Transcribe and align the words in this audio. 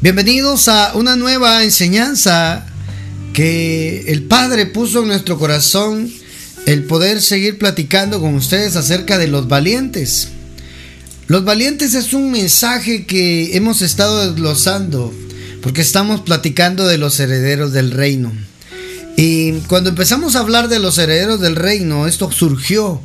Bienvenidos 0.00 0.68
a 0.68 0.92
una 0.94 1.16
nueva 1.16 1.64
enseñanza 1.64 2.64
que 3.32 4.04
el 4.06 4.22
Padre 4.22 4.66
puso 4.66 5.02
en 5.02 5.08
nuestro 5.08 5.40
corazón 5.40 6.08
el 6.66 6.84
poder 6.84 7.20
seguir 7.20 7.58
platicando 7.58 8.20
con 8.20 8.36
ustedes 8.36 8.76
acerca 8.76 9.18
de 9.18 9.26
los 9.26 9.48
valientes. 9.48 10.28
Los 11.26 11.44
valientes 11.44 11.94
es 11.94 12.12
un 12.12 12.30
mensaje 12.30 13.06
que 13.06 13.56
hemos 13.56 13.82
estado 13.82 14.24
desglosando 14.24 15.12
porque 15.62 15.80
estamos 15.80 16.20
platicando 16.20 16.86
de 16.86 16.98
los 16.98 17.18
herederos 17.18 17.72
del 17.72 17.90
reino. 17.90 18.32
Y 19.16 19.54
cuando 19.66 19.90
empezamos 19.90 20.36
a 20.36 20.40
hablar 20.40 20.68
de 20.68 20.78
los 20.78 20.96
herederos 20.98 21.40
del 21.40 21.56
reino, 21.56 22.06
esto 22.06 22.30
surgió 22.30 23.02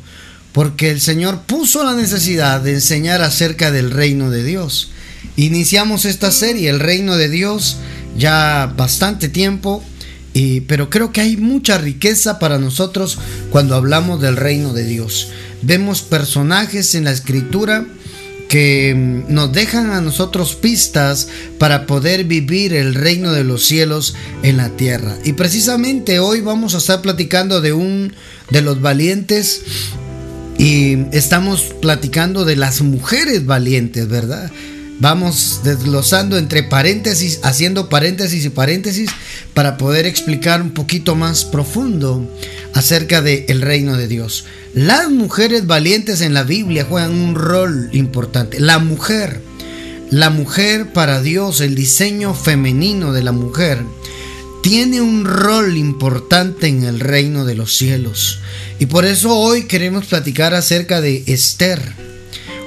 porque 0.52 0.90
el 0.90 1.00
Señor 1.00 1.40
puso 1.40 1.82
la 1.82 1.94
necesidad 1.94 2.60
de 2.60 2.74
enseñar 2.74 3.20
acerca 3.20 3.72
del 3.72 3.90
reino 3.90 4.30
de 4.30 4.44
Dios. 4.44 4.92
Iniciamos 5.36 6.04
esta 6.04 6.30
serie, 6.30 6.70
el 6.70 6.80
reino 6.80 7.16
de 7.16 7.28
Dios, 7.28 7.78
ya 8.16 8.72
bastante 8.76 9.28
tiempo, 9.28 9.82
pero 10.66 10.90
creo 10.90 11.12
que 11.12 11.20
hay 11.20 11.36
mucha 11.36 11.78
riqueza 11.78 12.38
para 12.38 12.58
nosotros 12.58 13.18
cuando 13.50 13.74
hablamos 13.74 14.20
del 14.20 14.36
reino 14.36 14.72
de 14.72 14.84
Dios. 14.84 15.28
Vemos 15.62 16.02
personajes 16.02 16.94
en 16.94 17.04
la 17.04 17.12
escritura 17.12 17.86
que 18.48 18.94
mm, 18.94 19.32
nos 19.32 19.52
dejan 19.52 19.90
a 19.90 20.00
nosotros 20.00 20.54
pistas 20.54 21.28
para 21.58 21.86
poder 21.86 22.24
vivir 22.24 22.74
el 22.74 22.94
reino 22.94 23.32
de 23.32 23.44
los 23.44 23.64
cielos 23.64 24.14
en 24.42 24.58
la 24.58 24.70
tierra. 24.70 25.16
Y 25.24 25.32
precisamente 25.32 26.18
hoy 26.18 26.40
vamos 26.40 26.74
a 26.74 26.78
estar 26.78 27.00
platicando 27.00 27.60
de 27.60 27.72
un 27.72 28.12
de 28.50 28.62
los 28.62 28.80
valientes 28.80 29.62
y 30.58 30.98
estamos 31.12 31.62
platicando 31.80 32.44
de 32.44 32.56
las 32.56 32.82
mujeres 32.82 33.46
valientes, 33.46 34.06
¿verdad? 34.08 34.50
Vamos 35.00 35.60
desglosando 35.64 36.38
entre 36.38 36.62
paréntesis, 36.62 37.40
haciendo 37.42 37.88
paréntesis 37.88 38.44
y 38.44 38.50
paréntesis 38.50 39.10
para 39.52 39.76
poder 39.76 40.06
explicar 40.06 40.62
un 40.62 40.70
poquito 40.70 41.16
más 41.16 41.44
profundo 41.44 42.28
acerca 42.74 43.20
del 43.20 43.60
reino 43.60 43.96
de 43.96 44.06
Dios. 44.06 44.44
Las 44.72 45.10
mujeres 45.10 45.66
valientes 45.66 46.20
en 46.20 46.32
la 46.32 46.44
Biblia 46.44 46.86
juegan 46.88 47.12
un 47.12 47.34
rol 47.34 47.90
importante. 47.92 48.60
La 48.60 48.78
mujer, 48.78 49.40
la 50.10 50.30
mujer 50.30 50.92
para 50.92 51.20
Dios, 51.20 51.60
el 51.60 51.74
diseño 51.74 52.32
femenino 52.34 53.12
de 53.12 53.22
la 53.22 53.32
mujer, 53.32 53.82
tiene 54.62 55.00
un 55.00 55.24
rol 55.24 55.76
importante 55.76 56.68
en 56.68 56.84
el 56.84 57.00
reino 57.00 57.44
de 57.44 57.54
los 57.54 57.76
cielos. 57.76 58.38
Y 58.78 58.86
por 58.86 59.04
eso 59.04 59.36
hoy 59.36 59.64
queremos 59.64 60.06
platicar 60.06 60.54
acerca 60.54 61.00
de 61.00 61.24
Esther, 61.26 61.80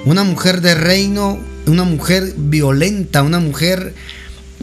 una 0.06 0.24
mujer 0.24 0.62
de 0.62 0.76
reino 0.76 1.57
una 1.68 1.84
mujer 1.84 2.34
violenta, 2.38 3.22
una 3.22 3.40
mujer 3.40 3.94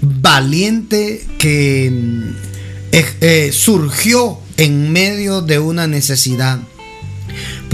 valiente 0.00 1.24
que 1.38 1.86
eh, 2.92 3.06
eh, 3.20 3.50
surgió 3.52 4.38
en 4.56 4.92
medio 4.92 5.42
de 5.42 5.58
una 5.58 5.86
necesidad. 5.86 6.60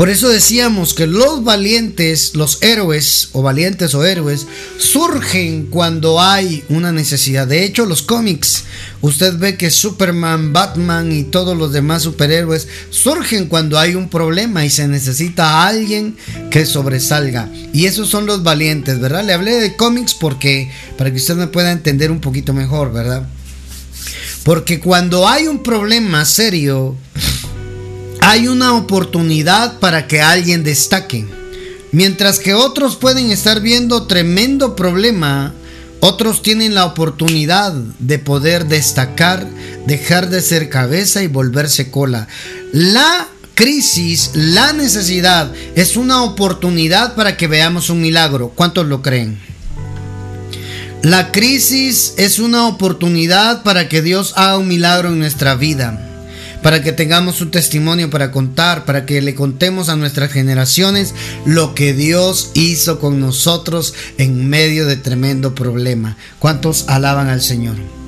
Por 0.01 0.09
eso 0.09 0.31
decíamos 0.31 0.95
que 0.95 1.07
los 1.07 1.45
valientes, 1.45 2.35
los 2.35 2.63
héroes 2.63 3.29
o 3.33 3.43
valientes 3.43 3.95
o 3.95 4.03
héroes, 4.03 4.47
surgen 4.79 5.67
cuando 5.67 6.23
hay 6.23 6.65
una 6.71 6.91
necesidad. 6.91 7.47
De 7.47 7.65
hecho, 7.65 7.85
los 7.85 8.01
cómics, 8.01 8.65
usted 9.03 9.37
ve 9.37 9.59
que 9.59 9.69
Superman, 9.69 10.55
Batman 10.55 11.13
y 11.13 11.25
todos 11.25 11.55
los 11.55 11.75
demás 11.75 12.05
superhéroes 12.05 12.67
surgen 12.89 13.45
cuando 13.45 13.79
hay 13.79 13.95
un 13.95 14.09
problema 14.09 14.65
y 14.65 14.71
se 14.71 14.89
necesita 14.89 15.51
a 15.51 15.67
alguien 15.67 16.17
que 16.51 16.65
sobresalga. 16.65 17.51
Y 17.75 17.85
esos 17.85 18.09
son 18.09 18.25
los 18.25 18.43
valientes, 18.43 19.01
¿verdad? 19.01 19.23
Le 19.23 19.35
hablé 19.35 19.57
de 19.57 19.77
cómics 19.77 20.15
porque 20.15 20.71
para 20.97 21.11
que 21.11 21.19
usted 21.19 21.35
me 21.35 21.47
pueda 21.47 21.73
entender 21.73 22.11
un 22.11 22.23
poquito 22.23 22.55
mejor, 22.55 22.91
¿verdad? 22.91 23.29
Porque 24.45 24.81
cuando 24.81 25.29
hay 25.29 25.47
un 25.47 25.63
problema 25.63 26.25
serio, 26.25 26.97
hay 28.31 28.47
una 28.47 28.75
oportunidad 28.77 29.81
para 29.81 30.07
que 30.07 30.21
alguien 30.21 30.63
destaque. 30.63 31.27
Mientras 31.91 32.39
que 32.39 32.55
otros 32.55 32.95
pueden 32.95 33.33
estar 33.33 33.61
viendo 33.61 34.07
tremendo 34.07 34.77
problema, 34.77 35.53
otros 35.99 36.41
tienen 36.41 36.77
la 36.77 36.85
oportunidad 36.85 37.73
de 37.73 38.21
poder 38.21 38.67
destacar, 38.67 39.45
dejar 39.85 40.31
de 40.31 40.43
ser 40.43 40.69
cabeza 40.69 41.25
y 41.25 41.27
volverse 41.27 41.91
cola. 41.91 42.29
La 42.73 43.27
crisis, 43.57 44.31
la 44.35 44.73
necesidad 44.75 45.53
es 45.75 45.97
una 45.97 46.23
oportunidad 46.23 47.17
para 47.17 47.37
que 47.37 47.49
veamos 47.49 47.91
un 47.91 48.01
milagro. 48.01 48.53
¿Cuántos 48.55 48.87
lo 48.87 49.03
creen? 49.03 49.41
La 51.03 51.33
crisis 51.33 52.15
es 52.17 52.39
una 52.39 52.69
oportunidad 52.69 53.65
para 53.65 53.89
que 53.89 54.03
Dios 54.03 54.35
haga 54.37 54.57
un 54.57 54.69
milagro 54.69 55.09
en 55.09 55.19
nuestra 55.19 55.57
vida 55.57 56.07
para 56.63 56.83
que 56.83 56.93
tengamos 56.93 57.41
un 57.41 57.51
testimonio 57.51 58.11
para 58.11 58.33
contar, 58.33 58.85
para 58.85 59.07
que 59.07 59.21
le 59.21 59.35
contemos 59.35 59.89
a 59.89 59.97
nuestras 59.97 60.33
generaciones 60.33 61.15
lo 61.45 61.75
que 61.75 61.95
Dios 61.95 62.51
hizo 62.55 62.99
con 62.99 63.21
nosotros 63.21 63.95
en 64.19 64.49
medio 64.49 64.87
de 64.87 64.97
tremendo 64.97 65.55
problema. 65.55 66.17
¿Cuántos 66.39 66.89
alaban 66.89 67.29
al 67.29 67.41
Señor? 67.41 68.00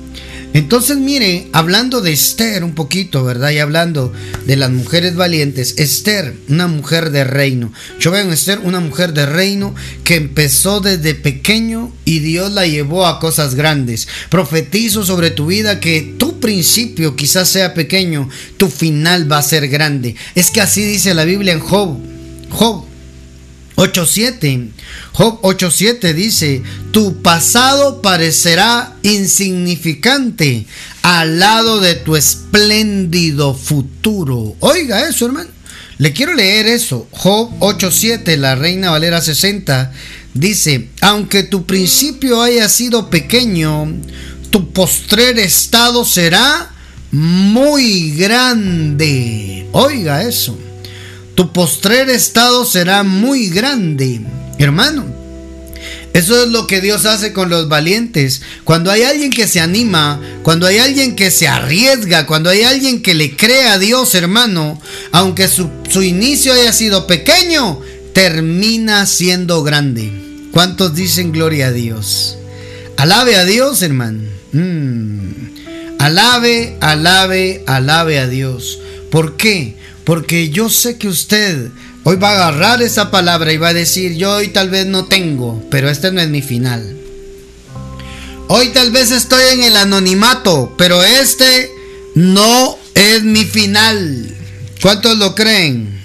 Entonces, 0.53 0.97
mire, 0.97 1.47
hablando 1.51 2.01
de 2.01 2.13
Esther 2.13 2.63
un 2.63 2.75
poquito, 2.75 3.23
¿verdad? 3.23 3.49
Y 3.49 3.57
hablando 3.57 4.13
de 4.45 4.55
las 4.55 4.69
mujeres 4.69 5.15
valientes, 5.15 5.75
Esther, 5.77 6.35
una 6.47 6.67
mujer 6.67 7.09
de 7.09 7.23
reino. 7.23 7.73
Yo 7.99 8.11
veo 8.11 8.21
en 8.21 8.31
Esther 8.31 8.59
una 8.59 8.79
mujer 8.79 9.13
de 9.13 9.25
reino 9.25 9.73
que 10.03 10.15
empezó 10.15 10.79
desde 10.79 11.15
pequeño 11.15 11.91
y 12.05 12.19
Dios 12.19 12.51
la 12.51 12.67
llevó 12.67 13.07
a 13.07 13.19
cosas 13.19 13.55
grandes. 13.55 14.07
Profetizo 14.29 15.03
sobre 15.03 15.31
tu 15.31 15.47
vida 15.47 15.79
que 15.79 16.13
tu 16.19 16.39
principio 16.39 17.15
quizás 17.15 17.49
sea 17.49 17.73
pequeño, 17.73 18.29
tu 18.57 18.69
final 18.69 19.31
va 19.31 19.39
a 19.39 19.43
ser 19.43 19.67
grande. 19.69 20.15
Es 20.35 20.51
que 20.51 20.61
así 20.61 20.83
dice 20.83 21.15
la 21.15 21.25
Biblia 21.25 21.53
en 21.53 21.61
Job. 21.61 21.97
Job 22.49 22.92
8.7. 23.75 24.69
Job 25.13 25.41
8.7 25.41 26.13
dice, 26.13 26.61
tu 26.91 27.21
pasado 27.21 28.01
parecerá 28.01 28.95
insignificante 29.01 30.65
al 31.01 31.39
lado 31.39 31.79
de 31.79 31.95
tu 31.95 32.15
espléndido 32.15 33.53
futuro. 33.55 34.55
Oiga 34.59 35.07
eso, 35.07 35.25
hermano. 35.25 35.49
Le 35.97 36.13
quiero 36.13 36.33
leer 36.33 36.67
eso. 36.67 37.07
Job 37.11 37.51
8.7, 37.59 38.37
la 38.37 38.55
Reina 38.55 38.91
Valera 38.91 39.21
60, 39.21 39.91
dice, 40.33 40.89
aunque 41.01 41.43
tu 41.43 41.65
principio 41.65 42.41
haya 42.41 42.69
sido 42.69 43.09
pequeño, 43.09 43.91
tu 44.49 44.71
postrer 44.71 45.39
estado 45.39 46.05
será 46.05 46.71
muy 47.11 48.11
grande. 48.11 49.67
Oiga 49.71 50.23
eso 50.23 50.57
tu 51.35 51.51
postrer 51.51 52.09
estado 52.09 52.65
será 52.65 53.03
muy 53.03 53.49
grande. 53.49 54.21
Hermano, 54.59 55.05
eso 56.13 56.43
es 56.43 56.49
lo 56.49 56.67
que 56.67 56.79
Dios 56.79 57.05
hace 57.05 57.33
con 57.33 57.49
los 57.49 57.67
valientes. 57.67 58.43
Cuando 58.63 58.91
hay 58.91 59.01
alguien 59.01 59.31
que 59.31 59.47
se 59.47 59.59
anima, 59.59 60.21
cuando 60.43 60.67
hay 60.67 60.77
alguien 60.77 61.15
que 61.15 61.31
se 61.31 61.47
arriesga, 61.47 62.27
cuando 62.27 62.51
hay 62.51 62.61
alguien 62.61 63.01
que 63.01 63.15
le 63.15 63.35
cree 63.35 63.67
a 63.67 63.79
Dios, 63.79 64.13
hermano, 64.13 64.79
aunque 65.11 65.47
su, 65.47 65.69
inicio 66.03 66.53
haya 66.53 66.71
sido 66.71 67.07
pequeño, 67.07 67.81
termina 68.13 69.07
siendo 69.07 69.63
grande. 69.63 70.11
¿Cuántos 70.51 70.93
dicen 70.93 71.31
gloria 71.31 71.67
a 71.67 71.71
Dios? 71.71 72.37
Alabe 72.95 73.35
a 73.35 73.45
Dios, 73.45 73.81
hermano. 73.81 74.21
Mm. 74.51 75.97
Alabe, 75.97 76.77
alabe, 76.79 77.63
alabe 77.65 78.19
a 78.19 78.27
Dios. 78.27 78.79
¿Por 79.09 79.35
qué? 79.35 79.75
Porque 80.05 80.49
yo 80.49 80.69
sé 80.69 80.97
que 80.97 81.07
usted 81.07 81.69
hoy 82.03 82.17
va 82.17 82.31
a 82.31 82.33
agarrar 82.33 82.81
esa 82.81 83.11
palabra 83.11 83.53
y 83.53 83.57
va 83.57 83.69
a 83.69 83.73
decir, 83.73 84.15
yo 84.15 84.35
hoy 84.35 84.49
tal 84.49 84.69
vez 84.69 84.85
no 84.85 85.05
tengo, 85.05 85.63
pero 85.71 85.89
este 85.89 86.11
no 86.11 86.19
es 86.19 86.29
mi 86.29 86.41
final. 86.41 86.97
Hoy 88.49 88.69
tal 88.69 88.91
vez 88.91 89.11
estoy 89.11 89.41
en 89.53 89.63
el 89.63 89.77
anonimato, 89.77 90.75
pero 90.77 91.03
este 91.03 91.71
no 92.15 92.77
es 92.93 93.23
mi 93.23 93.45
final. 93.45 94.35
¿Cuántos 94.81 95.17
lo 95.17 95.33
creen? 95.33 96.03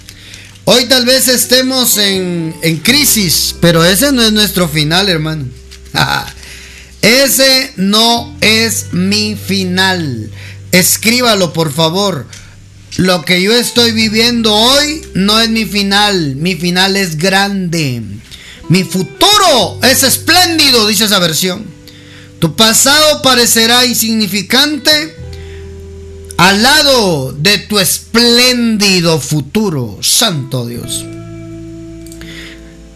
Hoy 0.65 0.85
tal 0.85 1.05
vez 1.05 1.27
estemos 1.27 1.97
en, 1.97 2.55
en 2.63 2.77
crisis, 2.77 3.55
pero 3.61 3.85
ese 3.85 4.13
no 4.13 4.23
es 4.23 4.33
nuestro 4.33 4.69
final, 4.69 5.09
hermano. 5.09 5.47
ese 7.03 7.73
no 7.77 8.37
es 8.41 8.93
mi 8.93 9.35
final. 9.35 10.31
Escríbalo, 10.71 11.53
por 11.53 11.73
favor. 11.73 12.27
Lo 12.99 13.25
que 13.25 13.41
yo 13.41 13.53
estoy 13.53 13.93
viviendo 13.93 14.53
hoy 14.53 15.03
no 15.15 15.39
es 15.39 15.49
mi 15.49 15.65
final, 15.65 16.35
mi 16.35 16.57
final 16.57 16.97
es 16.97 17.17
grande. 17.17 18.03
Mi 18.69 18.83
futuro 18.83 19.79
es 19.85 20.03
espléndido, 20.03 20.85
dice 20.85 21.05
esa 21.05 21.21
versión. 21.21 21.65
Tu 22.41 22.57
pasado 22.57 23.23
parecerá 23.23 23.87
insignificante 23.87 25.15
al 26.39 26.61
lado 26.61 27.33
de 27.35 27.59
tu 27.59 27.79
espléndido 27.79 29.21
futuro. 29.21 30.01
Santo 30.03 30.67
Dios. 30.67 31.05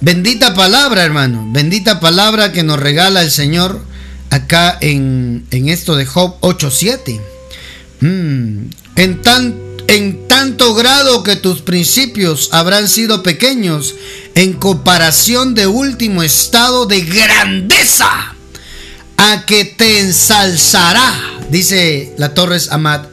Bendita 0.00 0.52
palabra, 0.54 1.04
hermano. 1.04 1.48
Bendita 1.52 2.00
palabra 2.00 2.50
que 2.50 2.64
nos 2.64 2.80
regala 2.80 3.22
el 3.22 3.30
Señor 3.30 3.80
acá 4.30 4.78
en, 4.80 5.46
esto 5.52 5.94
de 5.94 6.06
Job 6.06 6.40
8.7. 6.40 7.20
Mm, 8.00 8.70
en, 8.96 9.22
tan, 9.22 9.71
en 9.88 10.28
tanto 10.28 10.74
grado 10.74 11.22
que 11.22 11.36
tus 11.36 11.60
principios 11.60 12.48
habrán 12.52 12.88
sido 12.88 13.22
pequeños 13.22 13.94
en 14.34 14.54
comparación 14.54 15.54
de 15.54 15.66
último 15.66 16.22
estado 16.22 16.86
de 16.86 17.02
grandeza 17.02 18.34
a 19.16 19.44
que 19.46 19.64
te 19.64 20.00
ensalzará, 20.00 21.12
dice 21.50 22.14
la 22.18 22.34
Torres 22.34 22.70
Amat, 22.70 23.06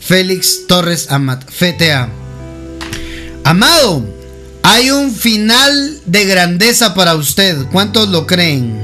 Félix 0.00 0.66
Torres 0.66 1.10
Amat, 1.10 1.48
FTA. 1.50 2.08
Amado, 3.44 4.06
hay 4.62 4.90
un 4.90 5.14
final 5.14 6.00
de 6.04 6.24
grandeza 6.24 6.94
para 6.94 7.14
usted. 7.14 7.56
¿Cuántos 7.72 8.08
lo 8.10 8.26
creen? 8.26 8.78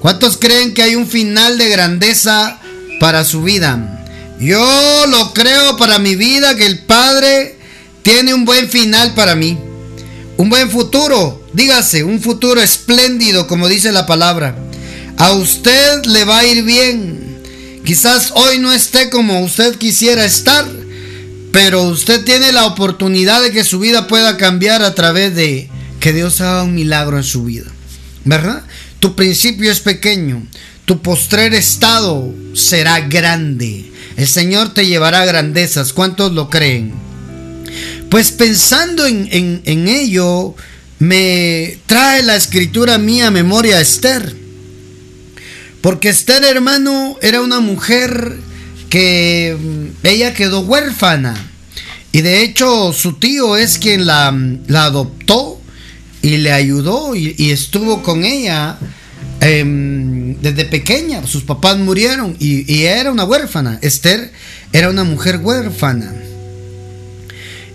¿Cuántos 0.00 0.36
creen 0.36 0.74
que 0.74 0.82
hay 0.82 0.96
un 0.96 1.06
final 1.06 1.56
de 1.56 1.68
grandeza 1.70 2.60
para 3.00 3.24
su 3.24 3.42
vida? 3.42 4.03
Yo 4.40 5.06
lo 5.08 5.32
creo 5.32 5.76
para 5.76 5.98
mi 5.98 6.16
vida 6.16 6.56
que 6.56 6.66
el 6.66 6.80
Padre 6.80 7.56
tiene 8.02 8.34
un 8.34 8.44
buen 8.44 8.68
final 8.68 9.14
para 9.14 9.34
mí. 9.34 9.58
Un 10.36 10.50
buen 10.50 10.70
futuro, 10.70 11.46
dígase, 11.52 12.02
un 12.02 12.20
futuro 12.20 12.60
espléndido 12.60 13.46
como 13.46 13.68
dice 13.68 13.92
la 13.92 14.06
palabra. 14.06 14.56
A 15.16 15.32
usted 15.32 16.04
le 16.06 16.24
va 16.24 16.40
a 16.40 16.44
ir 16.44 16.64
bien. 16.64 17.38
Quizás 17.84 18.32
hoy 18.34 18.58
no 18.58 18.72
esté 18.72 19.10
como 19.10 19.40
usted 19.40 19.76
quisiera 19.76 20.24
estar, 20.24 20.66
pero 21.52 21.82
usted 21.84 22.24
tiene 22.24 22.50
la 22.50 22.66
oportunidad 22.66 23.42
de 23.42 23.52
que 23.52 23.62
su 23.62 23.78
vida 23.78 24.08
pueda 24.08 24.36
cambiar 24.36 24.82
a 24.82 24.94
través 24.94 25.34
de 25.34 25.68
que 26.00 26.12
Dios 26.12 26.40
haga 26.40 26.64
un 26.64 26.74
milagro 26.74 27.16
en 27.16 27.24
su 27.24 27.44
vida. 27.44 27.70
¿Verdad? 28.24 28.64
Tu 29.00 29.14
principio 29.14 29.70
es 29.70 29.80
pequeño, 29.80 30.46
tu 30.84 31.00
postrer 31.00 31.54
estado 31.54 32.34
será 32.54 33.00
grande. 33.00 33.90
El 34.16 34.28
Señor 34.28 34.74
te 34.74 34.86
llevará 34.86 35.24
grandezas. 35.24 35.92
¿Cuántos 35.92 36.32
lo 36.32 36.50
creen? 36.50 36.92
Pues 38.10 38.30
pensando 38.30 39.06
en, 39.06 39.88
ello, 39.88 40.54
me 40.98 41.78
trae 41.86 42.22
la 42.22 42.36
escritura 42.36 42.98
mía 42.98 43.30
memoria 43.30 43.80
Esther. 43.80 44.34
Porque 45.80 46.10
Esther, 46.10 46.44
hermano, 46.44 47.18
era 47.20 47.40
una 47.40 47.60
mujer 47.60 48.36
que 48.88 49.56
mm, 49.58 50.06
ella 50.06 50.32
quedó 50.34 50.60
huérfana. 50.60 51.34
Y 52.12 52.20
de 52.20 52.42
hecho 52.42 52.92
su 52.92 53.14
tío 53.14 53.56
es 53.56 53.78
quien 53.78 54.06
la, 54.06 54.32
la 54.68 54.84
adoptó 54.84 55.60
y 56.24 56.38
le 56.38 56.52
ayudó 56.52 57.14
y, 57.14 57.50
estuvo 57.50 58.02
con 58.02 58.24
ella 58.24 58.78
em, 59.40 60.36
desde 60.40 60.64
pequeña. 60.64 61.26
Sus 61.26 61.42
papás 61.42 61.78
murieron 61.78 62.36
y, 62.38 62.70
y 62.72 62.84
era 62.84 63.10
una 63.10 63.24
huérfana. 63.24 63.78
Esther 63.82 64.30
era 64.72 64.90
una 64.90 65.04
mujer 65.04 65.40
huérfana. 65.42 66.12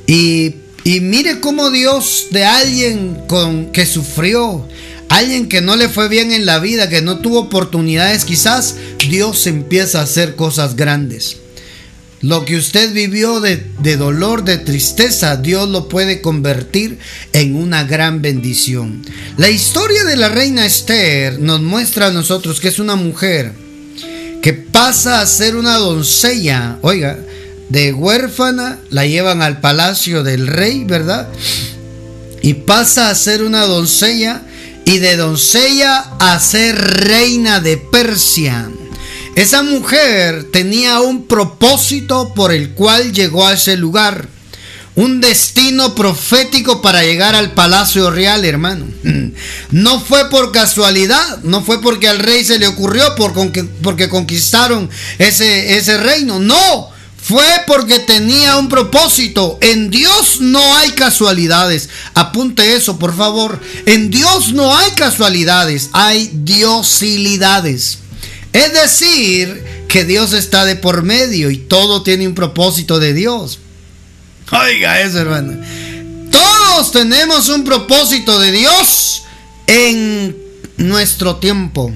Y, 0.09 0.55
mire 1.01 1.39
cómo 1.39 1.69
Dios 1.69 2.29
de 2.31 2.43
alguien 2.43 3.15
con, 3.27 3.71
que 3.71 3.85
sufrió, 3.85 4.67
alguien 5.07 5.47
que 5.47 5.61
no 5.61 5.75
le 5.75 5.87
fue 5.87 6.09
bien 6.09 6.31
en 6.31 6.47
la 6.47 6.57
vida, 6.57 6.89
que 6.89 7.03
no 7.03 7.19
tuvo 7.19 7.41
oportunidades, 7.41 8.25
quizás 8.25 8.75
Dios 9.07 9.45
empieza 9.45 9.99
a 9.99 10.03
hacer 10.03 10.35
cosas 10.35 10.75
grandes. 10.75 11.37
Lo 12.21 12.43
que 12.43 12.57
usted 12.57 12.91
vivió 12.93 13.39
de, 13.39 13.65
de, 13.79 13.95
dolor, 13.95 14.43
de 14.43 14.57
tristeza, 14.57 15.37
Dios 15.37 15.69
lo 15.69 15.87
puede 15.87 16.21
convertir 16.21 16.99
en 17.31 17.55
una 17.55 17.85
gran 17.85 18.21
bendición. 18.21 19.01
La 19.37 19.49
historia 19.49 20.03
de 20.03 20.17
la 20.17 20.27
reina 20.27 20.65
Esther 20.65 21.39
nos 21.39 21.61
muestra 21.61 22.07
a 22.07 22.11
nosotros 22.11 22.59
que 22.59 22.67
es 22.67 22.79
una 22.79 22.95
mujer 22.95 23.53
que 24.41 24.53
pasa 24.53 25.21
a 25.21 25.27
ser 25.27 25.55
una 25.55 25.77
doncella. 25.77 26.77
Oiga, 26.81 27.17
de 27.69 27.93
huérfana, 27.93 28.79
la 28.89 29.05
llevan 29.05 29.41
al 29.41 29.59
palacio 29.61 30.23
del 30.23 30.47
rey, 30.47 30.83
¿verdad? 30.85 31.29
Y 32.41 32.55
pasa 32.55 33.09
a 33.09 33.15
ser 33.15 33.43
una 33.43 33.65
doncella 33.65 34.41
y 34.85 34.99
de 34.99 35.17
doncella 35.17 35.99
a 36.19 36.39
ser 36.39 36.75
reina 36.75 37.59
de 37.59 37.77
Persia. 37.77 38.69
Esa 39.39 39.63
mujer 39.63 40.49
tenía 40.51 40.99
un 40.99 41.25
propósito 41.25 42.33
por 42.33 42.51
el 42.51 42.71
cual 42.71 43.13
llegó 43.13 43.47
a 43.47 43.53
ese 43.53 43.77
lugar. 43.77 44.27
Un 44.95 45.21
destino 45.21 45.95
profético 45.95 46.81
para 46.81 47.03
llegar 47.03 47.35
al 47.35 47.53
palacio 47.53 48.11
real, 48.11 48.43
hermano. 48.43 48.85
No 49.71 50.01
fue 50.01 50.29
por 50.29 50.51
casualidad, 50.51 51.41
no 51.43 51.63
fue 51.63 51.81
porque 51.81 52.09
al 52.09 52.19
rey 52.19 52.43
se 52.43 52.59
le 52.59 52.67
ocurrió 52.67 53.15
porque 53.15 54.09
conquistaron 54.09 54.89
ese, 55.19 55.77
ese 55.77 55.97
reino. 55.97 56.39
No, 56.39 56.89
fue 57.23 57.45
porque 57.65 57.99
tenía 57.99 58.57
un 58.57 58.67
propósito. 58.67 59.57
En 59.61 59.89
Dios 59.89 60.41
no 60.41 60.75
hay 60.75 60.91
casualidades. 60.91 61.87
Apunte 62.13 62.75
eso, 62.75 62.99
por 62.99 63.15
favor. 63.15 63.61
En 63.85 64.11
Dios 64.11 64.51
no 64.51 64.75
hay 64.75 64.91
casualidades, 64.91 65.91
hay 65.93 66.29
diosilidades. 66.33 67.99
Es 68.53 68.73
decir, 68.73 69.63
que 69.89 70.05
Dios 70.05 70.33
está 70.33 70.65
de 70.65 70.75
por 70.75 71.03
medio 71.03 71.49
y 71.49 71.57
todo 71.57 72.03
tiene 72.03 72.27
un 72.27 72.35
propósito 72.35 72.99
de 72.99 73.13
Dios. 73.13 73.59
Oiga 74.51 75.01
eso, 75.01 75.19
hermano. 75.19 75.57
Todos 76.31 76.91
tenemos 76.91 77.49
un 77.49 77.63
propósito 77.63 78.39
de 78.39 78.51
Dios 78.51 79.23
en 79.67 80.37
nuestro 80.77 81.37
tiempo. 81.37 81.91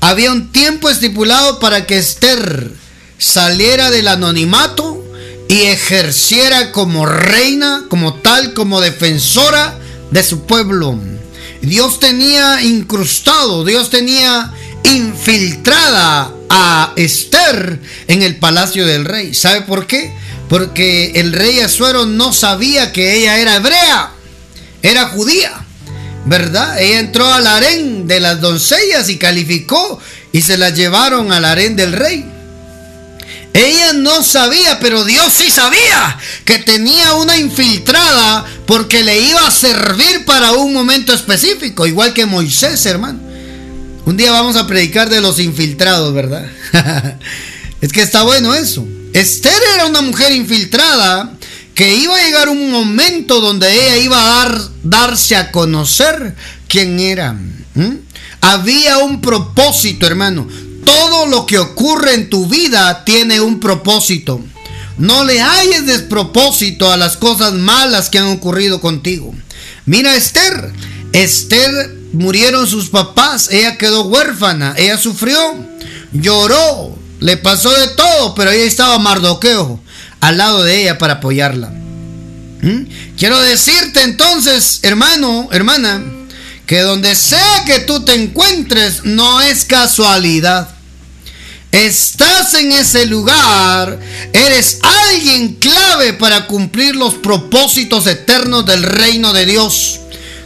Había 0.00 0.32
un 0.32 0.50
tiempo 0.52 0.88
estipulado 0.88 1.58
para 1.58 1.86
que 1.86 1.98
Esther 1.98 2.72
saliera 3.18 3.90
del 3.90 4.08
anonimato 4.08 5.04
y 5.48 5.62
ejerciera 5.62 6.72
como 6.72 7.06
reina, 7.06 7.84
como 7.88 8.14
tal, 8.14 8.54
como 8.54 8.80
defensora 8.80 9.78
de 10.10 10.22
su 10.22 10.46
pueblo. 10.46 10.98
Dios 11.60 12.00
tenía 12.00 12.62
incrustado, 12.62 13.64
Dios 13.64 13.90
tenía 13.90 14.52
infiltrada 14.84 16.32
a 16.48 16.92
Esther 16.96 17.80
en 18.08 18.22
el 18.22 18.36
palacio 18.36 18.86
del 18.86 19.04
rey. 19.04 19.34
¿Sabe 19.34 19.62
por 19.62 19.86
qué? 19.86 20.12
Porque 20.48 21.12
el 21.14 21.32
rey 21.32 21.60
Azuero 21.60 22.06
no 22.06 22.32
sabía 22.32 22.92
que 22.92 23.14
ella 23.16 23.38
era 23.38 23.56
hebrea, 23.56 24.10
era 24.82 25.08
judía, 25.08 25.64
¿verdad? 26.26 26.80
Ella 26.80 26.98
entró 26.98 27.32
al 27.32 27.46
harén 27.46 28.08
de 28.08 28.18
las 28.20 28.40
doncellas 28.40 29.08
y 29.08 29.16
calificó 29.16 30.00
y 30.32 30.42
se 30.42 30.58
la 30.58 30.70
llevaron 30.70 31.32
al 31.32 31.44
harén 31.44 31.76
del 31.76 31.92
rey. 31.92 32.24
Ella 33.52 33.92
no 33.92 34.22
sabía, 34.22 34.78
pero 34.78 35.04
Dios 35.04 35.32
sí 35.32 35.50
sabía 35.50 36.18
que 36.44 36.58
tenía 36.58 37.14
una 37.14 37.36
infiltrada 37.36 38.44
porque 38.66 39.02
le 39.02 39.20
iba 39.20 39.44
a 39.46 39.50
servir 39.50 40.24
para 40.24 40.52
un 40.52 40.72
momento 40.72 41.12
específico, 41.12 41.86
igual 41.86 42.12
que 42.12 42.26
Moisés, 42.26 42.86
hermano. 42.86 43.29
Un 44.06 44.16
día 44.16 44.32
vamos 44.32 44.56
a 44.56 44.66
predicar 44.66 45.10
de 45.10 45.20
los 45.20 45.38
infiltrados, 45.38 46.12
¿verdad? 46.14 46.50
es 47.80 47.92
que 47.92 48.02
está 48.02 48.22
bueno 48.22 48.54
eso. 48.54 48.86
Esther 49.12 49.60
era 49.74 49.86
una 49.86 50.00
mujer 50.00 50.32
infiltrada 50.32 51.34
que 51.74 51.94
iba 51.94 52.16
a 52.16 52.22
llegar 52.22 52.48
un 52.48 52.70
momento 52.70 53.40
donde 53.40 53.72
ella 53.72 53.96
iba 53.98 54.18
a 54.20 54.44
dar, 54.44 54.60
darse 54.82 55.36
a 55.36 55.50
conocer 55.50 56.34
quién 56.68 56.98
era. 57.00 57.36
Había 58.40 58.98
un 58.98 59.20
propósito, 59.20 60.06
hermano. 60.06 60.48
Todo 60.84 61.26
lo 61.26 61.46
que 61.46 61.58
ocurre 61.58 62.14
en 62.14 62.30
tu 62.30 62.46
vida 62.46 63.04
tiene 63.04 63.40
un 63.40 63.60
propósito. 63.60 64.40
No 64.98 65.24
le 65.24 65.40
hayas 65.40 65.86
despropósito 65.86 66.92
a 66.92 66.96
las 66.96 67.16
cosas 67.16 67.54
malas 67.54 68.10
que 68.10 68.18
han 68.18 68.26
ocurrido 68.26 68.80
contigo. 68.80 69.34
Mira 69.86 70.16
Esther. 70.16 70.72
Esther 71.12 71.99
murieron 72.12 72.66
sus 72.66 72.88
papás. 72.88 73.48
Ella 73.50 73.76
quedó 73.78 74.02
huérfana. 74.02 74.74
Ella 74.76 74.98
sufrió. 74.98 75.38
Lloró. 76.12 76.98
Le 77.20 77.36
pasó 77.36 77.70
de 77.70 77.88
todo. 77.88 78.34
Pero 78.34 78.50
ella 78.50 78.64
estaba 78.64 78.98
Mardoqueo 78.98 79.80
al 80.20 80.38
lado 80.38 80.62
de 80.62 80.82
ella 80.82 80.98
para 80.98 81.14
apoyarla. 81.14 81.72
¿Mm? 82.62 82.84
Quiero 83.16 83.40
decirte 83.40 84.02
entonces, 84.02 84.80
hermano, 84.82 85.48
hermana, 85.50 86.02
que 86.66 86.80
donde 86.80 87.14
sea 87.14 87.64
que 87.66 87.80
tú 87.80 88.04
te 88.04 88.14
encuentres 88.14 89.04
no 89.04 89.40
es 89.40 89.64
casualidad. 89.64 90.68
Estás 91.72 92.54
en 92.54 92.72
ese 92.72 93.06
lugar, 93.06 93.98
eres 94.32 94.80
alguien 94.82 95.54
clave 95.54 96.12
para 96.12 96.46
cumplir 96.46 96.96
los 96.96 97.14
propósitos 97.14 98.06
eternos 98.08 98.66
del 98.66 98.82
reino 98.82 99.32
de 99.32 99.46
Dios. 99.46 99.99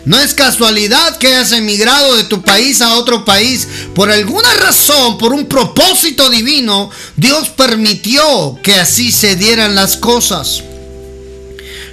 No 0.05 0.19
es 0.21 0.35
casualidad 0.35 1.17
que 1.17 1.29
hayas 1.29 1.53
emigrado 1.53 2.17
de 2.17 2.25
tu 2.25 2.43
país 2.43 2.83
a 2.83 2.95
otro 2.95 3.25
país. 3.25 3.67
Por 3.95 4.11
alguna 4.11 4.53
razón, 4.55 5.17
por 5.17 5.33
un 5.33 5.47
propósito 5.47 6.29
divino, 6.29 6.91
Dios 7.17 7.49
permitió 7.49 8.59
que 8.63 8.75
así 8.75 9.11
se 9.13 9.37
dieran 9.37 9.75
las 9.75 9.97
cosas. 9.97 10.63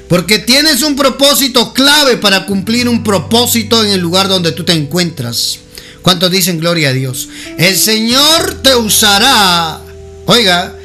Porque 0.10 0.40
tienes 0.40 0.82
un 0.82 0.98
propósito 0.98 1.72
clave 1.74 2.18
para 2.18 2.46
cumplir 2.46 2.90
un 2.90 3.02
propósito 3.02 3.82
en 3.82 3.92
el 3.92 4.02
lugar 4.02 4.28
donde 4.28 4.52
tú 4.52 4.66
te 4.66 4.74
encuentras. 4.74 5.60
¿Cuántos 6.02 6.30
dicen 6.32 6.60
gloria 6.60 6.90
a 6.90 6.94
Dios? 6.94 7.30
El 7.58 7.78
Señor 7.78 8.56
te 8.62 8.76
usará, 8.76 9.80
oiga, 10.26 10.76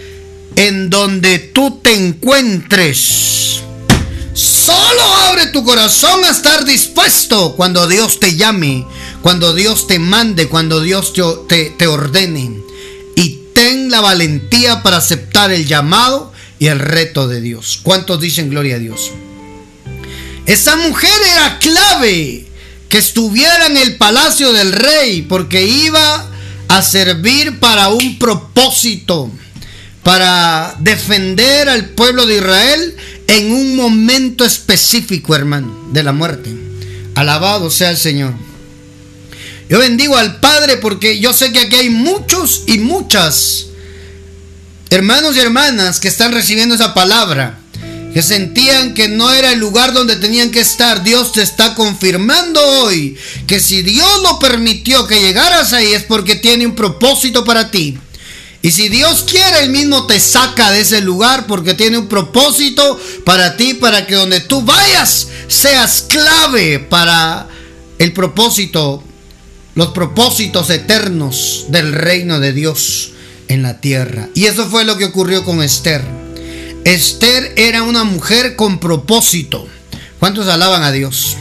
en 0.55 0.91
donde 0.91 1.39
tú 1.39 1.81
te 1.83 1.95
encuentres. 1.95 3.46
Solo 4.67 5.01
abre 5.29 5.47
tu 5.47 5.63
corazón 5.63 6.25
a 6.25 6.31
estar 6.31 6.65
dispuesto 6.65 7.55
cuando 7.55 7.87
Dios 7.87 8.19
te 8.19 8.35
llame, 8.35 8.85
cuando 9.23 9.55
Dios 9.55 9.87
te 9.87 10.01
mande, 10.01 10.49
cuando 10.49 10.81
Dios 10.81 11.13
te, 11.13 11.87
ordene. 11.87 12.51
Y 13.15 13.43
ten 13.55 13.93
la 13.93 14.01
valentía 14.01 14.83
para 14.83 14.97
aceptar 14.97 15.53
el 15.53 15.67
llamado 15.67 16.33
y 16.59 16.67
el 16.67 16.81
reto 16.81 17.29
de 17.29 17.41
Dios. 17.41 17.79
¿Cuántos 17.81 18.21
dicen 18.21 18.51
gloria 18.51 18.75
a 18.75 18.79
Dios? 18.81 19.13
Esa 20.47 20.75
mujer 20.75 21.17
era 21.31 21.61
clave 21.61 22.49
que 22.89 22.99
estuviera 22.99 23.67
en 23.67 23.77
el 23.77 23.95
palacio 23.95 24.53
del 24.53 24.73
rey 24.73 25.23
porque 25.23 25.65
iba 25.65 26.29
a 26.67 26.83
servir 26.83 27.61
para 27.61 27.91
un 27.91 28.19
propósito 28.19 29.31
para 30.03 30.77
defender 30.79 31.69
al 31.69 31.91
pueblo 31.91 32.27
de 32.27 32.37
Israel 32.37 32.97
en 33.29 33.53
un 33.53 33.77
momento 33.77 34.45
específico, 34.45 35.35
hermano, 35.35 35.89
de 35.93 36.03
la 36.03 36.13
muerte. 36.13 36.55
Alabado 37.15 37.71
sea 37.71 37.91
el 37.91 37.97
Señor. 37.97 38.35
Yo 39.69 39.79
bendigo 39.79 40.17
al 40.17 40.39
Padre 40.41 40.77
porque 40.77 41.19
yo 41.19 41.33
sé 41.33 41.53
que 41.53 41.61
aquí 41.61 41.77
hay 41.77 41.91
muchos 41.91 42.63
y 42.67 42.79
muchas 42.79 43.67
hermanos 44.91 45.37
y 45.37 45.41
hermanas 45.41 46.01
que 46.01 46.09
están 46.09 46.33
recibiendo 46.33 46.75
esa 46.75 46.95
palabra, 46.95 47.59
que 48.15 48.23
sentían 48.23 48.95
que 48.95 49.09
no 49.09 49.33
era 49.33 49.53
el 49.53 49.59
lugar 49.59 49.93
donde 49.93 50.17
tenían 50.17 50.51
que 50.51 50.61
estar. 50.61 51.03
Dios 51.03 51.33
te 51.33 51.43
está 51.43 51.75
confirmando 51.75 52.61
hoy 52.61 53.17
que 53.47 53.61
si 53.61 53.83
Dios 53.83 54.23
lo 54.23 54.39
permitió 54.39 55.07
que 55.07 55.21
llegaras 55.21 55.73
ahí 55.73 55.93
es 55.93 56.05
porque 56.05 56.37
tiene 56.37 56.67
un 56.67 56.75
propósito 56.75 57.45
para 57.45 57.71
ti. 57.71 57.99
Y 58.67 58.73
si 58.73 58.89
Dios 58.89 59.23
quiere, 59.23 59.61
Él 59.63 59.71
mismo 59.71 60.09
te 60.09 60.19
saca 60.19 60.73
de 60.73 60.81
ese 60.81 61.01
lugar 61.01 61.47
porque 61.47 61.75
tiene 61.75 61.99
un 61.99 62.09
propósito 62.09 62.99
para 63.25 63.57
ti, 63.57 63.75
para 63.75 64.09
que 64.09 64.17
donde 64.17 64.41
tú 64.41 64.63
vayas 64.63 65.29
seas 65.47 66.05
clave 66.09 66.81
para 66.81 67.47
el 68.01 68.13
propósito, 68.13 69.05
los 69.77 69.91
propósitos 69.91 70.69
eternos 70.71 71.67
del 71.69 71.93
reino 71.93 72.41
de 72.41 72.53
Dios 72.53 73.13
en 73.47 73.63
la 73.63 73.81
tierra. 73.81 74.31
Y 74.35 74.47
eso 74.47 74.67
fue 74.67 74.85
lo 74.85 74.97
que 74.97 75.05
ocurrió 75.05 75.45
con 75.45 75.63
Esther. 75.63 76.03
Esther 76.85 77.53
era 77.55 77.85
una 77.85 78.03
mujer 78.03 78.57
con 78.57 78.81
propósito. 78.81 79.65
¿Cuántos 80.19 80.49
alaban 80.49 80.83
a 80.83 80.91
Dios? 80.91 81.37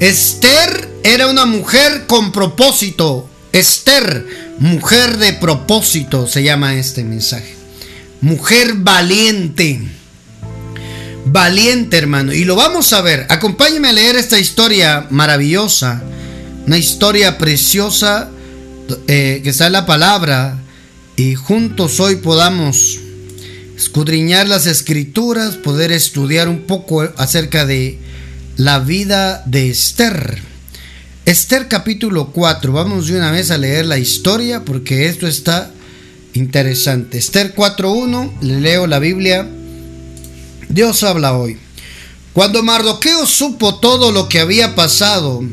Esther 0.00 0.86
era 1.02 1.28
una 1.28 1.46
mujer 1.46 2.04
con 2.06 2.30
propósito. 2.30 3.26
Esther 3.58 4.48
Mujer 4.58 5.18
de 5.18 5.34
propósito 5.34 6.26
se 6.26 6.42
llama 6.42 6.74
este 6.74 7.04
mensaje. 7.04 7.54
Mujer 8.20 8.74
valiente. 8.74 9.80
Valiente, 11.26 11.96
hermano. 11.96 12.32
Y 12.32 12.44
lo 12.44 12.56
vamos 12.56 12.92
a 12.92 13.00
ver. 13.00 13.26
Acompáñeme 13.28 13.88
a 13.88 13.92
leer 13.92 14.16
esta 14.16 14.40
historia 14.40 15.06
maravillosa. 15.10 16.02
Una 16.66 16.76
historia 16.76 17.38
preciosa 17.38 18.30
eh, 19.06 19.40
que 19.44 19.50
está 19.50 19.68
en 19.68 19.74
la 19.74 19.86
palabra. 19.86 20.58
Y 21.14 21.36
juntos 21.36 22.00
hoy 22.00 22.16
podamos 22.16 22.98
escudriñar 23.76 24.48
las 24.48 24.66
escrituras, 24.66 25.54
poder 25.54 25.92
estudiar 25.92 26.48
un 26.48 26.62
poco 26.62 27.08
acerca 27.16 27.64
de 27.64 27.96
la 28.56 28.80
vida 28.80 29.44
de 29.46 29.70
Esther. 29.70 30.42
Esther 31.28 31.68
capítulo 31.68 32.28
4, 32.32 32.72
vamos 32.72 33.06
de 33.06 33.18
una 33.18 33.30
vez 33.30 33.50
a 33.50 33.58
leer 33.58 33.84
la 33.84 33.98
historia 33.98 34.64
porque 34.64 35.08
esto 35.08 35.26
está 35.26 35.70
interesante. 36.32 37.18
Esther 37.18 37.54
4.1, 37.54 38.40
le 38.40 38.60
leo 38.62 38.86
la 38.86 38.98
Biblia. 38.98 39.46
Dios 40.70 41.02
habla 41.02 41.34
hoy. 41.34 41.58
Cuando 42.32 42.62
Mardoqueo 42.62 43.26
supo 43.26 43.74
todo 43.74 44.10
lo 44.10 44.26
que 44.30 44.40
había 44.40 44.74
pasado, 44.74 45.44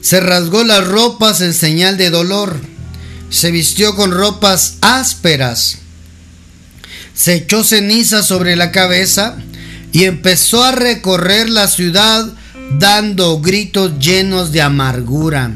se 0.00 0.20
rasgó 0.20 0.64
las 0.64 0.86
ropas 0.86 1.42
en 1.42 1.52
señal 1.52 1.98
de 1.98 2.08
dolor, 2.08 2.56
se 3.28 3.50
vistió 3.50 3.94
con 3.94 4.10
ropas 4.10 4.76
ásperas, 4.80 5.80
se 7.12 7.34
echó 7.34 7.62
ceniza 7.62 8.22
sobre 8.22 8.56
la 8.56 8.72
cabeza 8.72 9.36
y 9.92 10.04
empezó 10.04 10.64
a 10.64 10.72
recorrer 10.72 11.50
la 11.50 11.68
ciudad 11.68 12.32
dando 12.72 13.40
gritos 13.40 13.98
llenos 13.98 14.52
de 14.52 14.62
amargura. 14.62 15.54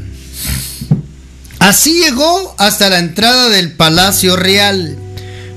Así 1.59 2.01
llegó 2.01 2.55
hasta 2.59 2.89
la 2.89 2.99
entrada 2.99 3.51
del 3.51 3.73
palacio 3.73 4.37
real, 4.37 4.97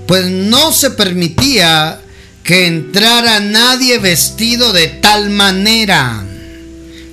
pues 0.06 0.26
no 0.26 0.74
se 0.74 0.92
permitía 0.92 2.02
que 2.44 2.68
entrara 2.68 3.40
nadie 3.40 4.00
vestido 4.00 4.74
de 4.74 4.88
tal 4.88 5.30
manera. 5.30 6.26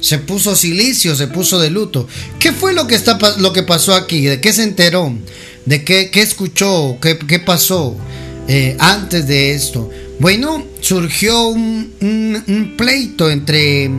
Se 0.01 0.19
puso 0.19 0.57
silicio, 0.57 1.15
se 1.15 1.29
puso 1.29 1.61
de 1.61 1.71
luto. 1.71 2.09
¿Qué 2.39 2.53
fue 2.53 2.73
lo 2.73 2.87
que, 2.87 2.97
está, 2.97 3.19
lo 3.39 3.53
que 3.53 3.63
pasó 3.63 3.95
aquí? 3.95 4.23
¿De 4.23 4.41
qué 4.41 4.53
se 4.53 4.65
enteró? 4.65 5.15
¿De 5.67 5.85
qué, 5.85 6.11
qué 6.11 6.23
escuchó? 6.23 6.99
¿Qué, 7.01 7.19
qué 7.19 7.39
pasó 7.39 7.97
eh, 8.49 8.77
antes 8.81 9.27
de 9.29 9.55
esto? 9.55 9.91
Bueno, 10.21 10.63
surgió 10.83 11.49
un, 11.49 12.75
pleito 12.77 13.31
entre 13.31 13.91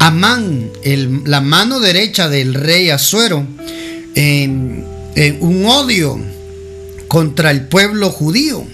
Amán, 0.00 0.72
la 1.26 1.40
mano 1.40 1.78
derecha 1.78 2.28
del 2.28 2.54
rey 2.54 2.90
Azuero, 2.90 3.46
un 4.16 5.64
odio 5.66 6.18
contra 7.06 7.52
el 7.52 7.68
pueblo 7.68 8.10
judío, 8.10 8.64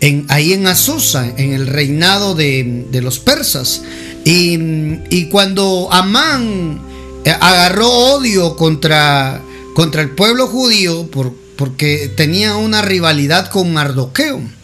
en, 0.00 0.26
ahí 0.28 0.54
en 0.54 0.66
Azusa, 0.66 1.24
en 1.36 1.52
el 1.52 1.68
reinado 1.68 2.34
de, 2.34 2.88
los 3.00 3.20
persas. 3.20 3.82
Y, 4.24 5.26
cuando 5.30 5.88
Amán 5.92 6.80
eh, 7.24 7.30
agarró 7.30 7.90
odio 7.90 8.56
contra, 8.56 9.40
contra 9.72 10.02
el 10.02 10.10
pueblo 10.10 10.48
judío, 10.48 11.08
porque 11.56 12.12
tenía 12.16 12.56
una 12.56 12.82
rivalidad 12.82 13.50
con 13.50 13.72
Mardoqueo, 13.72 14.57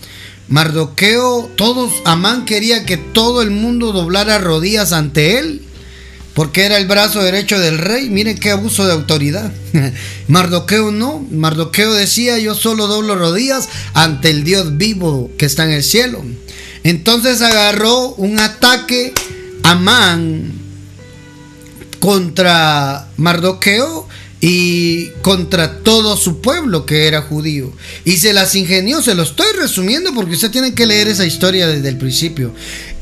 Mardoqueo, 0.49 1.51
todos, 1.57 1.91
Amán 2.05 2.45
quería 2.45 2.85
que 2.85 2.97
todo 2.97 3.43
el 3.43 3.51
mundo 3.51 3.93
doblara 3.93 4.39
rodillas 4.39 4.93
ante 4.93 5.39
él, 5.39 5.63
porque 6.35 6.65
era 6.65 6.77
el 6.77 6.87
brazo 6.87 7.23
derecho 7.23 7.59
del 7.59 7.79
rey. 7.79 8.11
Miren 8.11 8.39
qué 8.39 8.51
abuso 8.51 8.87
de 8.87 8.93
autoridad. 8.93 9.51
Mardoqueo 10.29 10.91
no, 10.91 11.25
Mardoqueo 11.31 11.95
decía, 11.95 12.39
yo 12.39 12.55
solo 12.55 12.87
doblo 12.87 13.17
rodillas 13.17 13.69
ante 13.95 14.31
el 14.31 14.45
Dios 14.45 14.77
vivo 14.77 15.31
que 15.39 15.47
está 15.47 15.65
en 15.65 15.71
el 15.71 15.83
cielo. 15.83 16.23
Entonces 16.83 17.41
agarró 17.41 18.09
un 18.11 18.39
ataque 18.39 19.15
Amán 19.63 20.53
contra 22.01 23.09
Mardoqueo 23.17 24.07
y 24.47 25.09
contra 25.23 25.79
todo 25.79 26.19
su 26.19 26.43
pueblo 26.43 26.85
que 26.85 27.07
era 27.07 27.23
judío. 27.23 27.73
Y 28.05 28.19
se 28.19 28.35
las 28.35 28.55
ingenió, 28.55 29.01
se 29.01 29.15
lo 29.15 29.23
estoy 29.23 29.47
resumiendo 29.59 30.13
porque 30.13 30.35
usted 30.35 30.51
tiene 30.51 30.75
que 30.75 30.85
leer 30.85 31.09
esa 31.09 31.25
historia 31.25 31.67
desde 31.67 31.89
el 31.89 31.97
principio. 31.97 32.53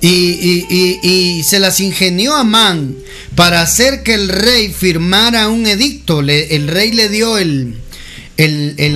Y, 0.00 1.42
se 1.42 1.58
las 1.58 1.80
ingenió 1.80 2.36
Amán 2.36 2.94
para 3.34 3.60
hacer 3.60 4.04
que 4.04 4.14
el 4.14 4.28
rey 4.28 4.72
firmara 4.72 5.48
un 5.48 5.66
edicto. 5.66 6.20
el 6.20 6.68
rey 6.68 6.92
le 6.92 7.08
dio 7.08 7.36
el, 7.36 7.74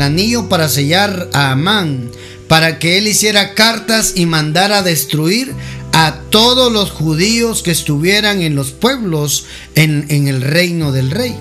anillo 0.00 0.48
para 0.48 0.68
sellar 0.68 1.28
a 1.32 1.50
Amán, 1.50 2.12
para 2.46 2.78
que 2.78 2.96
él 2.98 3.08
hiciera 3.08 3.54
cartas 3.54 4.12
y 4.14 4.24
mandara 4.26 4.84
destruir 4.84 5.52
a 5.92 6.20
todos 6.30 6.72
los 6.72 6.92
judíos 6.92 7.64
que 7.64 7.72
estuvieran 7.72 8.40
en 8.40 8.54
los 8.54 8.70
pueblos 8.70 9.46
en 9.74 10.28
el 10.28 10.42
reino 10.42 10.92
del 10.92 11.10
rey. 11.10 11.34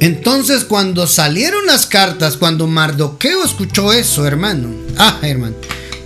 Entonces 0.00 0.64
cuando 0.64 1.06
salieron 1.06 1.66
las 1.66 1.84
cartas, 1.84 2.38
cuando 2.38 2.66
Mardoqueo 2.66 3.44
escuchó 3.44 3.92
eso, 3.92 4.26
hermano, 4.26 4.70
ah, 4.96 5.18
hermano, 5.20 5.56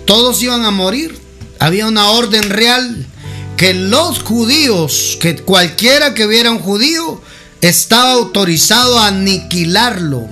todos 0.05 0.43
iban 0.43 0.65
a 0.65 0.71
morir. 0.71 1.17
Había 1.59 1.87
una 1.87 2.09
orden 2.09 2.49
real 2.49 3.05
que 3.55 3.73
los 3.73 4.19
judíos, 4.19 5.17
que 5.21 5.37
cualquiera 5.37 6.13
que 6.13 6.27
viera 6.27 6.51
un 6.51 6.59
judío, 6.59 7.21
estaba 7.61 8.11
autorizado 8.11 8.99
a 8.99 9.07
aniquilarlo, 9.07 10.27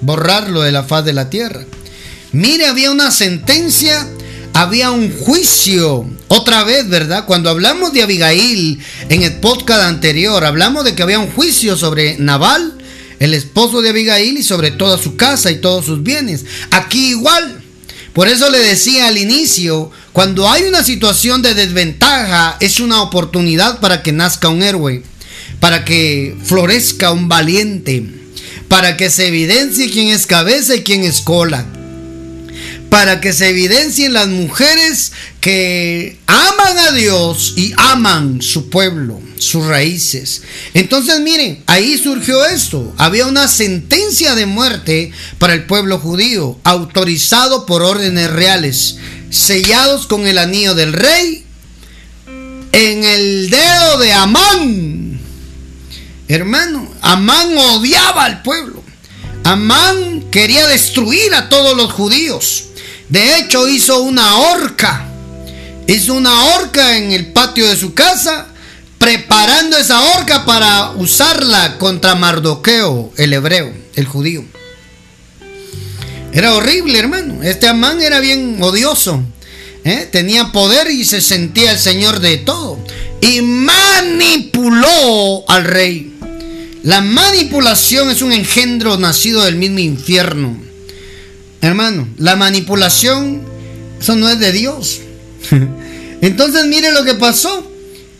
borrarlo 0.00 0.62
de 0.62 0.72
la 0.72 0.82
faz 0.82 1.04
de 1.04 1.12
la 1.12 1.30
tierra. 1.30 1.64
Mire, 2.32 2.66
había 2.66 2.90
una 2.90 3.12
sentencia, 3.12 4.08
había 4.54 4.90
un 4.90 5.16
juicio. 5.16 6.04
Otra 6.26 6.64
vez, 6.64 6.88
¿verdad? 6.88 7.26
Cuando 7.26 7.48
hablamos 7.48 7.92
de 7.92 8.02
Abigail 8.02 8.80
en 9.08 9.22
el 9.22 9.34
podcast 9.34 9.82
anterior, 9.82 10.44
hablamos 10.44 10.84
de 10.84 10.96
que 10.96 11.02
había 11.04 11.20
un 11.20 11.30
juicio 11.30 11.76
sobre 11.76 12.18
Naval 12.18 12.77
el 13.18 13.34
esposo 13.34 13.82
de 13.82 13.90
Abigail 13.90 14.38
y 14.38 14.42
sobre 14.42 14.70
toda 14.70 14.98
su 14.98 15.16
casa 15.16 15.50
y 15.50 15.56
todos 15.56 15.86
sus 15.86 16.02
bienes. 16.02 16.44
Aquí 16.70 17.10
igual. 17.10 17.62
Por 18.12 18.26
eso 18.26 18.50
le 18.50 18.58
decía 18.58 19.06
al 19.06 19.18
inicio, 19.18 19.90
cuando 20.12 20.50
hay 20.50 20.64
una 20.64 20.82
situación 20.82 21.40
de 21.42 21.54
desventaja, 21.54 22.56
es 22.58 22.80
una 22.80 23.02
oportunidad 23.02 23.80
para 23.80 24.02
que 24.02 24.12
nazca 24.12 24.48
un 24.48 24.62
héroe. 24.62 25.02
para 25.60 25.84
que 25.84 26.36
florezca 26.44 27.10
un 27.10 27.28
valiente, 27.28 28.04
para 28.68 28.96
que 28.96 29.10
se 29.10 29.26
evidencie 29.26 29.90
quién 29.90 30.08
es 30.08 30.26
cabeza 30.26 30.76
y 30.76 30.82
quién 30.84 31.02
es 31.02 31.20
cola 31.20 31.66
para 32.88 33.20
que 33.20 33.32
se 33.32 33.48
evidencien 33.48 34.12
las 34.12 34.28
mujeres 34.28 35.12
que 35.48 36.18
aman 36.26 36.78
a 36.78 36.92
Dios 36.92 37.54
y 37.56 37.72
aman 37.78 38.42
su 38.42 38.68
pueblo, 38.68 39.18
sus 39.38 39.64
raíces. 39.64 40.42
Entonces 40.74 41.20
miren, 41.20 41.62
ahí 41.66 41.96
surgió 41.96 42.44
esto. 42.44 42.92
Había 42.98 43.24
una 43.24 43.48
sentencia 43.48 44.34
de 44.34 44.44
muerte 44.44 45.10
para 45.38 45.54
el 45.54 45.64
pueblo 45.64 45.98
judío, 46.00 46.58
autorizado 46.64 47.64
por 47.64 47.82
órdenes 47.82 48.28
reales, 48.28 48.98
sellados 49.30 50.06
con 50.06 50.26
el 50.26 50.36
anillo 50.36 50.74
del 50.74 50.92
rey 50.92 51.46
en 52.72 53.04
el 53.04 53.48
dedo 53.48 53.98
de 54.00 54.12
Amán. 54.12 55.18
Hermano, 56.28 56.92
Amán 57.00 57.56
odiaba 57.56 58.26
al 58.26 58.42
pueblo. 58.42 58.84
Amán 59.44 60.24
quería 60.30 60.66
destruir 60.66 61.34
a 61.34 61.48
todos 61.48 61.74
los 61.74 61.90
judíos. 61.90 62.66
De 63.08 63.38
hecho, 63.38 63.66
hizo 63.66 64.02
una 64.02 64.36
horca. 64.36 65.07
Hizo 65.88 66.12
una 66.12 66.44
horca 66.54 66.98
en 66.98 67.12
el 67.12 67.32
patio 67.32 67.66
de 67.66 67.74
su 67.74 67.94
casa, 67.94 68.48
preparando 68.98 69.78
esa 69.78 70.02
horca 70.02 70.44
para 70.44 70.90
usarla 70.90 71.78
contra 71.78 72.14
Mardoqueo, 72.14 73.10
el 73.16 73.32
hebreo, 73.32 73.72
el 73.94 74.04
judío. 74.04 74.44
Era 76.30 76.52
horrible, 76.52 76.98
hermano. 76.98 77.42
Este 77.42 77.68
Amán 77.68 78.02
era 78.02 78.20
bien 78.20 78.58
odioso. 78.60 79.24
¿eh? 79.82 80.06
Tenía 80.12 80.52
poder 80.52 80.90
y 80.90 81.06
se 81.06 81.22
sentía 81.22 81.72
el 81.72 81.78
señor 81.78 82.20
de 82.20 82.36
todo. 82.36 82.78
Y 83.22 83.40
manipuló 83.40 84.86
al 85.48 85.64
rey. 85.64 86.18
La 86.82 87.00
manipulación 87.00 88.10
es 88.10 88.20
un 88.20 88.32
engendro 88.32 88.98
nacido 88.98 89.42
del 89.42 89.56
mismo 89.56 89.78
infierno. 89.78 90.54
Hermano, 91.62 92.06
la 92.18 92.36
manipulación, 92.36 93.40
eso 93.98 94.16
no 94.16 94.28
es 94.28 94.38
de 94.38 94.52
Dios. 94.52 95.00
Entonces 96.20 96.66
mire 96.66 96.92
lo 96.92 97.04
que 97.04 97.14
pasó. 97.14 97.70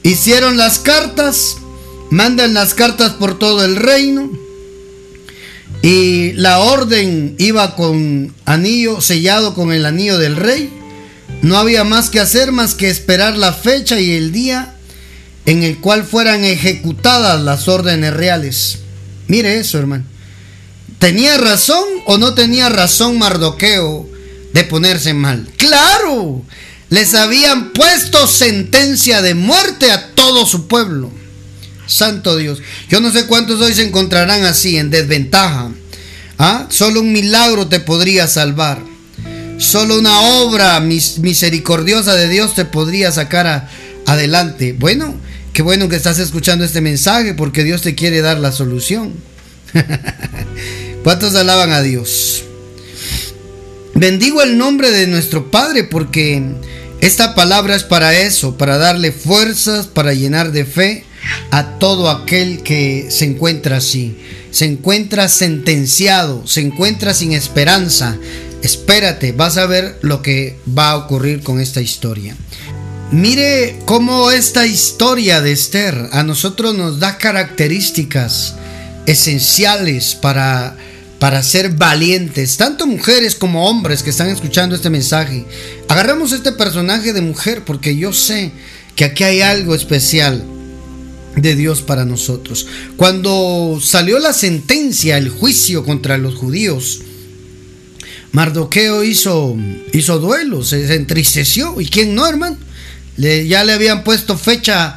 Hicieron 0.03 0.57
las 0.57 0.79
cartas, 0.79 1.57
mandan 2.11 2.55
las 2.55 2.75
cartas 2.75 3.13
por 3.13 3.39
todo 3.39 3.65
el 3.65 3.77
reino. 3.77 4.31
Y 5.83 6.33
la 6.33 6.59
orden 6.61 7.35
iba 7.39 7.77
con 7.77 8.35
anillo 8.45 9.01
sellado 9.01 9.55
con 9.55 9.73
el 9.73 9.87
anillo 9.87 10.19
del 10.19 10.37
rey. 10.37 10.73
No 11.43 11.57
había 11.57 11.85
más 11.85 12.11
que 12.11 12.21
hacer 12.21 12.53
más 12.53 12.75
que 12.75 12.89
esperar 12.89 13.37
la 13.37 13.53
fecha 13.53 14.01
y 14.01 14.13
el 14.13 14.33
día 14.33 14.75
en 15.47 15.63
el 15.63 15.79
cual 15.79 16.05
fueran 16.05 16.45
ejecutadas 16.45 17.41
las 17.41 17.69
órdenes 17.69 18.13
reales. 18.13 18.79
Mire 19.29 19.59
eso, 19.59 19.79
hermano. 19.79 20.05
¿Tenía 20.99 21.39
razón 21.39 21.85
o 22.07 22.19
no 22.19 22.35
tenía 22.35 22.69
razón 22.69 23.19
Mardoqueo 23.19 24.09
de 24.53 24.65
ponerse 24.65 25.15
mal? 25.15 25.49
Claro, 25.57 26.43
les 26.91 27.15
habían 27.15 27.73
puesto 27.73 28.27
sentencia 28.27 29.23
de 29.23 29.35
muerte 29.35 29.91
a 29.91 30.15
todo 30.15 30.47
su 30.47 30.67
pueblo. 30.67 31.11
Santo 31.87 32.37
Dios. 32.37 32.61
Yo 32.89 33.01
no 33.01 33.11
sé 33.11 33.27
cuántos 33.27 33.61
hoy 33.61 33.75
se 33.75 33.87
encontrarán 33.87 34.45
así, 34.45 34.77
en 34.77 34.91
desventaja. 34.91 35.71
¿Ah? 36.39 36.67
Solo 36.71 37.01
un 37.01 37.13
milagro 37.13 37.69
te 37.69 37.81
podría 37.81 38.29
salvar. 38.29 38.79
Solo 39.59 39.99
una 39.99 40.21
obra 40.21 40.79
misericordiosa 40.81 42.15
de 42.15 42.29
Dios 42.29 42.55
te 42.55 42.65
podría 42.65 43.11
sacar 43.11 43.69
adelante. 44.07 44.73
Bueno, 44.79 45.17
qué 45.53 45.63
bueno 45.63 45.89
que 45.89 45.97
estás 45.97 46.19
escuchando 46.19 46.65
este 46.65 46.81
mensaje 46.81 47.35
porque 47.35 47.65
Dios 47.65 47.83
te 47.83 47.95
quiere 47.95 48.21
dar 48.21 48.39
la 48.39 48.53
solución. 48.53 49.15
¿Cuántos 51.03 51.35
alaban 51.35 51.73
a 51.73 51.83
Dios? 51.83 52.45
Bendigo 53.99 54.43
el 54.43 54.57
nombre 54.57 54.93
de 54.93 55.09
nuestro 55.09 55.51
Padre 55.51 55.83
porque 55.83 56.41
esta 57.01 57.35
palabra 57.35 57.75
es 57.75 57.83
para 57.83 58.17
eso, 58.17 58.57
para 58.57 58.79
darle 58.79 59.11
fuerzas, 59.11 59.89
para 59.89 60.15
llenar 60.15 60.53
de 60.53 60.65
fe 60.65 61.03
a 61.51 61.81
todo 61.81 62.09
aquel 62.09 62.63
que 62.63 63.09
se 63.11 63.25
encuentra 63.25 63.79
así. 63.79 64.17
Se 64.53 64.67
encuentra 64.67 65.29
sentenciado, 65.29 66.47
se 66.47 66.61
encuentra 66.61 67.13
sin 67.13 67.33
esperanza. 67.33 68.17
Espérate, 68.63 69.33
vas 69.33 69.57
a 69.57 69.67
ver 69.67 69.99
lo 70.03 70.23
que 70.23 70.57
va 70.79 70.91
a 70.91 70.97
ocurrir 70.97 71.43
con 71.43 71.59
esta 71.59 71.81
historia. 71.81 72.37
Mire 73.11 73.81
cómo 73.85 74.31
esta 74.31 74.65
historia 74.65 75.41
de 75.41 75.51
Esther 75.51 76.09
a 76.13 76.23
nosotros 76.23 76.77
nos 76.77 77.01
da 77.01 77.19
características 77.19 78.55
esenciales 79.07 80.15
para 80.15 80.77
para 81.19 81.43
ser 81.43 81.71
valientes, 81.71 82.57
tanto 82.57 82.87
mujeres 82.87 83.35
como 83.35 83.69
hombres 83.69 84.03
que 84.03 84.11
están 84.11 84.29
escuchando 84.29 84.77
este 84.77 84.91
mensaje. 84.91 85.45
Agarramos 85.89 86.33
este 86.33 86.53
personaje 86.53 87.13
de 87.13 87.21
mujer 87.21 87.65
porque 87.65 87.97
yo 87.97 88.13
sé 88.13 88.53
que 88.95 89.05
aquí 89.05 89.25
hay 89.25 89.41
algo 89.41 89.75
especial 89.75 90.45
de 91.37 91.57
Dios 91.57 91.83
para 91.83 92.05
nosotros. 92.05 92.67
Cuando 92.97 93.79
salió 93.83 94.19
la 94.19 94.33
sentencia, 94.33 95.19
el 95.19 95.29
juicio 95.29 95.85
contra 95.85 96.19
los 96.19 96.37
judíos, 96.37 97.01
Mardoqueo 98.33 99.05
hizo, 99.05 99.57
hizo 99.93 100.19
duelo, 100.19 100.63
se, 100.63 100.95
entristeció. 100.95 101.81
¿Y 101.81 101.87
quién 101.87 102.15
no, 102.15 102.27
hermano? 102.27 102.57
Ya 103.17 103.65
le 103.65 103.73
habían 103.73 104.05
puesto 104.05 104.39
fecha 104.39 104.97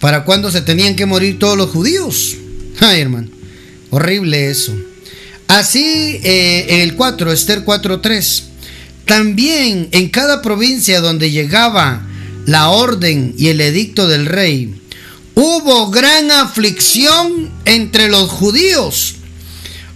para 0.00 0.24
cuando 0.24 0.50
se 0.50 0.60
tenían 0.60 0.96
que 0.96 1.06
morir 1.06 1.38
todos 1.38 1.56
los 1.56 1.70
judíos. 1.70 2.36
Ay, 2.80 3.00
hermano, 3.00 3.28
horrible 3.90 4.50
eso. 4.50 4.74
Así, 5.54 6.20
eh, 6.24 6.82
el 6.82 6.96
4, 6.96 7.30
Esther 7.30 7.64
4.3, 7.64 8.42
también 9.04 9.88
en 9.92 10.08
cada 10.08 10.42
provincia 10.42 11.00
donde 11.00 11.30
llegaba 11.30 12.02
la 12.44 12.70
orden 12.70 13.36
y 13.38 13.50
el 13.50 13.60
edicto 13.60 14.08
del 14.08 14.26
rey, 14.26 14.74
hubo 15.36 15.92
gran 15.92 16.32
aflicción 16.32 17.52
entre 17.66 18.08
los 18.08 18.30
judíos, 18.30 19.14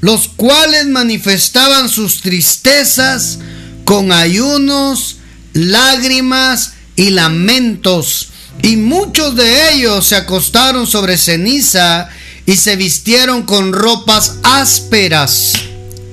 los 0.00 0.28
cuales 0.28 0.86
manifestaban 0.86 1.88
sus 1.88 2.20
tristezas 2.20 3.40
con 3.84 4.12
ayunos, 4.12 5.16
lágrimas 5.54 6.74
y 6.94 7.10
lamentos, 7.10 8.28
y 8.62 8.76
muchos 8.76 9.34
de 9.34 9.72
ellos 9.72 10.06
se 10.06 10.14
acostaron 10.14 10.86
sobre 10.86 11.18
ceniza 11.18 12.10
y 12.48 12.56
se 12.56 12.76
vistieron 12.76 13.42
con 13.42 13.74
ropas 13.74 14.36
ásperas, 14.42 15.52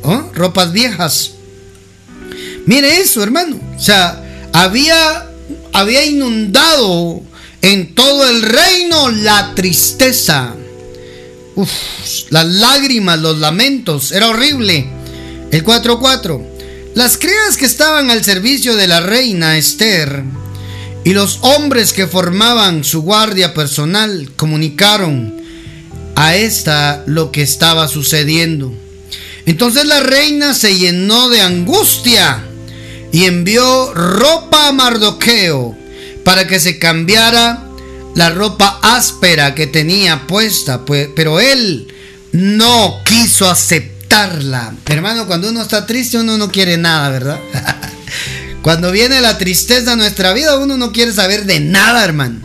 ¿oh? 0.04 0.32
ropas 0.34 0.74
viejas. 0.74 1.32
Mire 2.66 3.00
eso, 3.00 3.24
hermano. 3.24 3.58
O 3.78 3.80
sea, 3.80 4.22
había, 4.52 5.30
había 5.72 6.04
inundado 6.04 7.22
en 7.62 7.96
todo 7.96 8.28
el 8.28 8.42
reino 8.42 9.12
la 9.12 9.56
tristeza. 9.56 10.54
Las 12.32 12.46
lágrimas, 12.46 13.18
los 13.20 13.40
lamentos. 13.40 14.12
Era 14.12 14.28
horrible. 14.28 14.88
El 15.52 15.64
4.4. 15.64 16.46
Las 16.96 17.18
criadas 17.18 17.56
que 17.56 17.66
estaban 17.66 18.12
al 18.12 18.26
servicio 18.26 18.76
de 18.76 18.88
la 18.88 19.00
reina 19.00 19.58
Esther 19.58 20.22
y 21.06 21.14
los 21.14 21.40
hombres 21.44 21.94
que 21.94 22.08
formaban 22.08 22.84
su 22.84 23.04
guardia 23.04 23.54
personal 23.54 24.32
comunicaron 24.36 25.35
a 26.16 26.36
esta 26.36 27.04
lo 27.06 27.32
que 27.32 27.42
estaba 27.42 27.88
sucediendo. 27.88 28.74
Entonces 29.46 29.86
la 29.86 30.00
reina 30.00 30.54
se 30.54 30.78
llenó 30.78 31.30
de 31.30 31.42
angustia 31.42 32.44
y 33.12 33.26
envió 33.26 33.94
ropa 33.94 34.68
a 34.68 34.72
Mardoqueo 34.72 35.78
para 36.24 36.48
que 36.48 36.60
se 36.60 36.80
cambiara 36.80 37.64
la 38.16 38.30
ropa 38.30 38.80
áspera 38.82 39.54
que 39.54 39.68
tenía 39.68 40.26
puesta, 40.26 40.86
pues, 40.86 41.10
pero 41.16 41.40
él 41.40 41.88
no 42.32 43.02
quiso 43.06 43.50
aceptarla. 43.50 44.74
Hermano, 44.88 45.28
cuando 45.28 45.50
uno 45.50 45.62
está 45.62 45.86
triste 45.86 46.18
uno 46.18 46.38
no 46.38 46.50
quiere 46.50 46.78
nada, 46.78 47.10
¿verdad? 47.10 47.40
cuando 48.62 48.92
viene 48.92 49.22
la 49.22 49.38
tristeza 49.38 49.92
a 49.92 49.96
nuestra 49.96 50.34
vida 50.34 50.58
uno 50.58 50.78
no 50.78 50.92
quiere 50.92 51.14
saber 51.14 51.46
de 51.46 51.60
nada, 51.60 52.04
hermano 52.04 52.45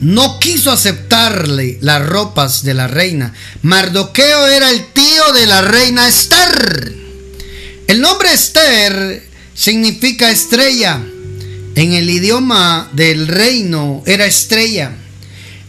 no 0.00 0.38
quiso 0.38 0.70
aceptarle 0.70 1.78
las 1.80 2.04
ropas 2.06 2.62
de 2.62 2.74
la 2.74 2.86
reina. 2.86 3.34
Mardoqueo 3.62 4.46
era 4.46 4.70
el 4.70 4.92
tío 4.92 5.32
de 5.32 5.46
la 5.46 5.62
reina 5.62 6.06
Esther. 6.06 6.94
El 7.86 8.00
nombre 8.00 8.32
Esther 8.32 9.24
significa 9.54 10.30
estrella. 10.30 11.00
En 11.74 11.92
el 11.92 12.10
idioma 12.10 12.90
del 12.92 13.28
reino 13.28 14.02
era 14.06 14.26
estrella. 14.26 14.92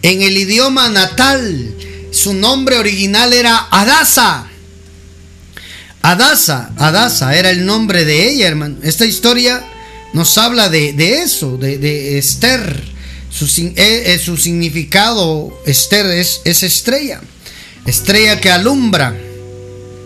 En 0.02 0.22
el 0.22 0.38
idioma 0.38 0.90
natal, 0.90 1.76
su 2.12 2.34
nombre 2.34 2.78
original 2.78 3.34
era 3.34 3.68
Adasa. 3.72 4.48
Adasa, 6.02 6.72
Adasa 6.78 7.36
era 7.36 7.50
el 7.50 7.66
nombre 7.66 8.06
de 8.06 8.30
ella, 8.30 8.48
hermano. 8.48 8.78
Esta 8.84 9.06
historia 9.06 9.64
nos 10.14 10.38
habla 10.38 10.70
de, 10.70 11.22
eso, 11.22 11.58
de, 11.58 11.78
de 11.78 12.18
Esther 12.18 12.99
Su, 13.40 13.46
eh, 13.58 13.74
eh, 13.78 14.20
su 14.20 14.36
significado, 14.36 15.58
Esther, 15.66 16.08
es, 16.08 16.42
es 16.44 16.62
estrella. 16.62 17.22
Estrella 17.86 18.42
que 18.42 18.52
alumbra, 18.52 19.16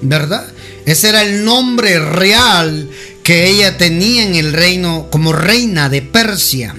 ¿verdad? 0.03 0.45
Ese 0.85 1.09
era 1.09 1.23
el 1.23 1.43
nombre 1.43 1.97
real 1.97 2.91
que 3.23 3.47
ella 3.47 3.75
tenía 3.75 4.21
en 4.21 4.35
el 4.35 4.53
reino 4.53 5.07
como 5.09 5.33
reina 5.33 5.89
de 5.89 6.03
Persia. 6.03 6.75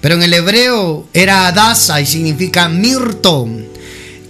Pero 0.00 0.16
en 0.16 0.24
el 0.24 0.34
hebreo 0.34 1.06
era 1.12 1.46
Adasa 1.46 2.00
y 2.00 2.06
significa 2.06 2.68
mirto. 2.68 3.48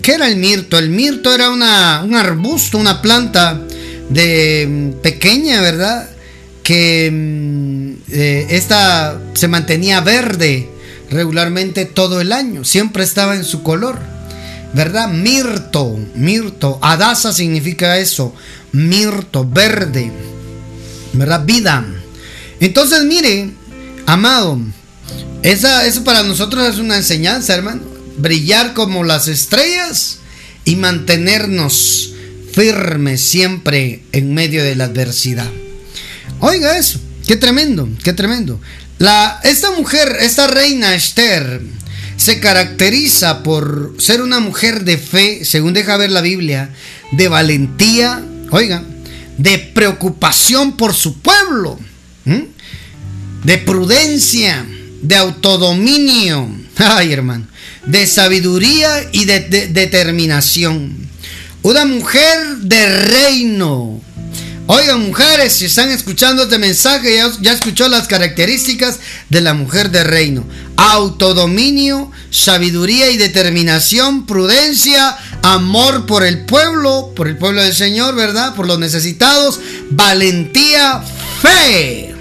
¿Qué 0.02 0.12
era 0.12 0.28
el 0.28 0.36
mirto? 0.36 0.78
El 0.78 0.90
mirto 0.90 1.34
era 1.34 1.48
una, 1.48 2.02
un 2.04 2.16
arbusto, 2.16 2.76
una 2.76 3.00
planta 3.00 3.62
de 4.10 4.66
mm, 4.68 5.00
pequeña, 5.00 5.62
¿verdad? 5.62 6.10
Que 6.62 7.10
mm, 7.10 7.92
eh, 8.12 8.46
esta 8.50 9.18
se 9.32 9.48
mantenía 9.48 10.02
verde 10.02 10.75
regularmente 11.10 11.84
todo 11.84 12.20
el 12.20 12.32
año, 12.32 12.64
siempre 12.64 13.04
estaba 13.04 13.36
en 13.36 13.44
su 13.44 13.62
color, 13.62 13.98
¿verdad? 14.72 15.08
Mirto, 15.08 15.98
mirto, 16.14 16.78
adasa 16.82 17.32
significa 17.32 17.98
eso, 17.98 18.34
mirto, 18.72 19.48
verde, 19.48 20.10
¿verdad? 21.12 21.44
Vida. 21.44 21.86
Entonces, 22.60 23.04
mire, 23.04 23.50
amado, 24.06 24.60
esa, 25.42 25.86
eso 25.86 26.04
para 26.04 26.22
nosotros 26.22 26.66
es 26.68 26.78
una 26.78 26.96
enseñanza, 26.96 27.54
hermano. 27.54 27.82
Brillar 28.18 28.74
como 28.74 29.04
las 29.04 29.28
estrellas 29.28 30.18
y 30.64 30.76
mantenernos 30.76 32.12
firmes 32.52 33.20
siempre 33.20 34.02
en 34.12 34.32
medio 34.34 34.64
de 34.64 34.74
la 34.74 34.84
adversidad. 34.84 35.50
Oiga 36.40 36.78
eso, 36.78 36.98
qué 37.26 37.36
tremendo, 37.36 37.88
qué 38.02 38.12
tremendo. 38.12 38.60
Esta 38.98 39.72
mujer, 39.72 40.16
esta 40.20 40.46
reina 40.46 40.94
Esther, 40.94 41.60
se 42.16 42.40
caracteriza 42.40 43.42
por 43.42 43.94
ser 43.98 44.22
una 44.22 44.40
mujer 44.40 44.84
de 44.84 44.96
fe, 44.96 45.44
según 45.44 45.74
deja 45.74 45.98
ver 45.98 46.10
la 46.10 46.22
Biblia, 46.22 46.70
de 47.12 47.28
valentía, 47.28 48.24
oiga, 48.50 48.82
de 49.36 49.58
preocupación 49.58 50.76
por 50.78 50.94
su 50.94 51.20
pueblo, 51.20 51.78
de 53.44 53.58
prudencia, 53.58 54.66
de 55.02 55.16
autodominio, 55.16 56.48
ay 56.76 57.12
hermano, 57.12 57.46
de 57.84 58.06
sabiduría 58.06 59.08
y 59.12 59.26
de 59.26 59.68
determinación. 59.68 61.06
Una 61.62 61.84
mujer 61.84 62.56
de 62.58 63.06
reino, 63.08 64.00
Oigan, 64.68 65.06
mujeres, 65.06 65.52
si 65.52 65.66
están 65.66 65.90
escuchando 65.90 66.42
este 66.42 66.58
mensaje, 66.58 67.14
ya, 67.14 67.30
ya, 67.40 67.52
escuchó 67.52 67.88
las 67.88 68.08
características 68.08 68.98
de 69.28 69.40
la 69.40 69.54
mujer 69.54 69.92
de 69.92 70.02
reino. 70.02 70.44
Autodominio, 70.76 72.10
sabiduría 72.30 73.08
y 73.12 73.16
determinación, 73.16 74.26
prudencia, 74.26 75.16
amor 75.42 76.06
por 76.06 76.24
el 76.24 76.46
pueblo, 76.46 77.12
por 77.14 77.28
el 77.28 77.38
pueblo 77.38 77.62
del 77.62 77.74
Señor, 77.74 78.16
¿verdad? 78.16 78.56
Por 78.56 78.66
los 78.66 78.80
necesitados, 78.80 79.60
valentía, 79.90 81.00
fe. 81.40 82.12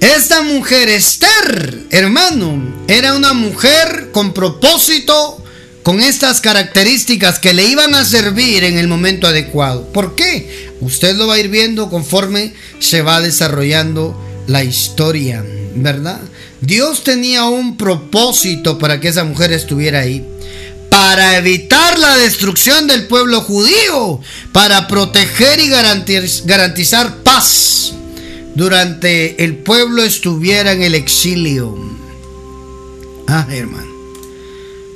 Esta 0.00 0.42
mujer, 0.42 0.88
Esther, 0.88 1.86
hermano, 1.90 2.84
era 2.88 3.14
una 3.14 3.32
mujer 3.32 4.10
con 4.12 4.34
propósito, 4.34 5.43
con 5.84 6.00
estas 6.00 6.40
características 6.40 7.38
que 7.38 7.52
le 7.52 7.66
iban 7.66 7.94
a 7.94 8.06
servir 8.06 8.64
en 8.64 8.78
el 8.78 8.88
momento 8.88 9.26
adecuado. 9.26 9.86
¿Por 9.92 10.16
qué? 10.16 10.72
Usted 10.80 11.14
lo 11.14 11.26
va 11.26 11.34
a 11.34 11.38
ir 11.38 11.48
viendo 11.48 11.90
conforme 11.90 12.54
se 12.80 13.02
va 13.02 13.20
desarrollando 13.20 14.18
la 14.46 14.64
historia, 14.64 15.44
¿verdad? 15.76 16.20
Dios 16.62 17.04
tenía 17.04 17.44
un 17.44 17.76
propósito 17.76 18.78
para 18.78 18.98
que 18.98 19.08
esa 19.08 19.24
mujer 19.24 19.52
estuviera 19.52 20.00
ahí. 20.00 20.26
Para 20.88 21.36
evitar 21.36 21.98
la 21.98 22.16
destrucción 22.16 22.86
del 22.86 23.06
pueblo 23.06 23.42
judío, 23.42 24.20
para 24.52 24.88
proteger 24.88 25.60
y 25.60 25.68
garantizar 25.68 27.16
paz 27.22 27.92
durante 28.54 29.44
el 29.44 29.56
pueblo 29.56 30.02
estuviera 30.02 30.72
en 30.72 30.82
el 30.82 30.94
exilio. 30.94 31.76
Ah, 33.26 33.46
hermano. 33.50 33.93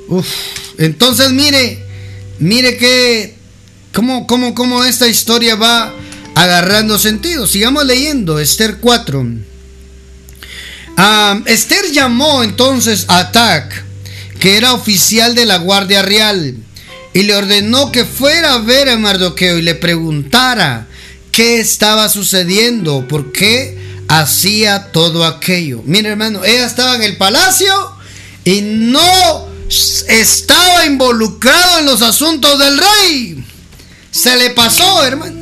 Uf. 0.09 0.27
Entonces, 0.77 1.31
mire, 1.31 1.85
mire 2.39 2.77
que, 2.77 3.35
cómo, 3.93 4.25
cómo, 4.25 4.55
cómo 4.55 4.83
esta 4.83 5.07
historia 5.07 5.55
va 5.55 5.93
agarrando 6.35 6.97
sentido. 6.97 7.45
Sigamos 7.47 7.85
leyendo, 7.85 8.39
Esther 8.39 8.77
4. 8.77 9.25
Ah, 10.97 11.41
Esther 11.45 11.91
llamó 11.91 12.43
entonces 12.43 13.05
a 13.07 13.19
Atac, 13.19 13.83
que 14.39 14.57
era 14.57 14.73
oficial 14.73 15.35
de 15.35 15.45
la 15.45 15.57
Guardia 15.57 16.01
Real, 16.01 16.55
y 17.13 17.23
le 17.23 17.35
ordenó 17.35 17.91
que 17.91 18.05
fuera 18.05 18.55
a 18.55 18.59
ver 18.59 18.89
a 18.89 18.97
Mardoqueo 18.97 19.57
y 19.57 19.61
le 19.61 19.75
preguntara 19.75 20.87
qué 21.31 21.59
estaba 21.59 22.09
sucediendo, 22.09 23.07
por 23.07 23.31
qué 23.31 23.77
hacía 24.07 24.91
todo 24.91 25.25
aquello. 25.25 25.81
Mire, 25.85 26.09
hermano, 26.09 26.43
ella 26.43 26.65
estaba 26.65 26.95
en 26.95 27.03
el 27.03 27.17
palacio 27.17 27.73
y 28.43 28.61
no 28.61 29.48
estaba 29.69 30.85
involucrado 30.85 31.79
en 31.79 31.85
los 31.85 32.01
asuntos 32.01 32.57
del 32.57 32.77
rey. 32.77 33.43
Se 34.11 34.35
le 34.37 34.49
pasó, 34.51 35.03
hermano. 35.03 35.39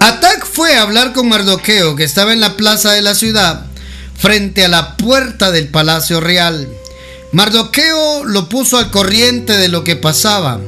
Atac 0.00 0.46
fue 0.46 0.76
a 0.76 0.82
hablar 0.82 1.12
con 1.12 1.28
Mardoqueo, 1.28 1.96
que 1.96 2.04
estaba 2.04 2.32
en 2.32 2.40
la 2.40 2.56
plaza 2.56 2.92
de 2.92 3.02
la 3.02 3.14
ciudad, 3.14 3.66
frente 4.18 4.64
a 4.64 4.68
la 4.68 4.96
puerta 4.96 5.50
del 5.50 5.68
palacio 5.68 6.20
real. 6.20 6.68
Mardoqueo 7.32 8.24
lo 8.24 8.48
puso 8.48 8.78
al 8.78 8.90
corriente 8.90 9.56
de 9.56 9.68
lo 9.68 9.82
que 9.82 9.96
pasaba 9.96 10.60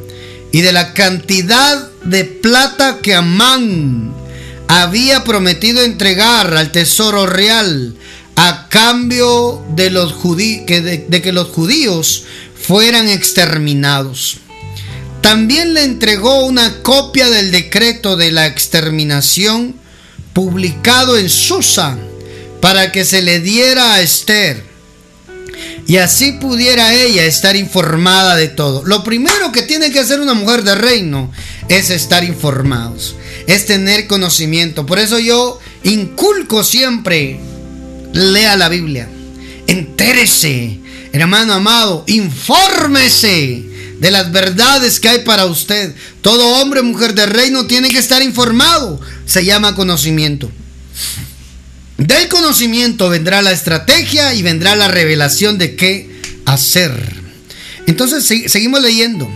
y 0.53 0.63
de 0.63 0.73
la 0.73 0.95
cantidad 0.95 1.91
de 2.05 2.25
plata 2.25 2.99
que 3.03 3.15
Amán 3.15 4.15
había 4.69 5.23
prometido 5.25 5.83
entregar 5.83 6.57
al 6.57 6.73
tesoro 6.73 7.27
real 7.27 7.95
a 8.37 8.69
cambio 8.69 9.65
de, 9.75 9.91
los 9.91 10.15
de, 10.37 11.23
que 11.23 11.33
los 11.33 11.49
judíos 11.49 12.25
fueran 12.55 13.09
exterminados. 13.09 14.39
También 15.23 15.75
le 15.75 15.85
entregó 15.85 16.45
una 16.45 16.83
copia 16.83 17.29
del 17.31 17.51
decreto 17.51 18.17
de 18.17 18.31
la 18.31 18.47
exterminación 18.47 19.75
publicado 20.33 21.19
en 21.19 21.31
Susa 21.31 21.99
para 22.61 22.93
que 22.93 23.05
se 23.05 23.23
le 23.23 23.41
diera 23.41 23.95
a 23.95 24.03
Esther 24.03 24.65
y 25.87 25.97
así 25.97 26.33
pudiera 26.33 26.95
ella 26.95 27.25
estar 27.25 27.57
informada 27.57 28.37
de 28.37 28.49
todo. 28.49 28.85
Lo 28.85 29.03
primero 29.03 29.53
que 29.53 29.63
tiene 29.63 29.91
que 29.91 30.01
hacer 30.01 30.21
una 30.21 30.35
mujer 30.35 30.63
de 30.63 30.75
reino 30.75 31.33
es 31.69 31.91
estar 31.91 32.25
informados, 32.25 33.15
es 33.47 33.67
tener 33.67 34.07
conocimiento. 34.07 34.85
Por 34.85 34.99
eso 34.99 35.19
yo 35.19 35.59
inculco 35.85 36.65
siempre 36.65 37.41
lea 38.17 38.57
la 38.57 38.69
Biblia, 38.69 39.09
entérese, 39.67 40.81
hermano 41.13 41.55
amado, 41.55 42.05
infórmese 42.07 43.65
de 44.01 44.11
las 44.11 44.33
verdades 44.33 45.01
que 45.01 45.09
hay 45.09 45.19
para 45.21 45.47
usted. 45.47 45.95
Todo 46.21 46.61
hombre, 46.61 46.83
mujer 46.83 47.15
de 47.15 47.27
reino 47.27 47.67
tiene 47.67 47.89
que 47.89 47.99
estar 47.99 48.23
informado. 48.23 49.01
Se 49.27 49.45
llama 49.45 49.75
conocimiento. 49.75 50.51
Del 51.99 52.29
conocimiento 52.29 53.09
vendrá 53.09 53.41
la 53.41 53.53
estrategia 53.53 54.35
y 54.35 54.43
vendrá 54.43 54.77
la 54.77 54.89
revelación 54.89 55.57
de 55.57 55.77
qué 55.77 56.11
hacer. 56.45 56.93
Entonces 57.87 58.27
seguimos 58.51 58.83
leyendo. 58.83 59.29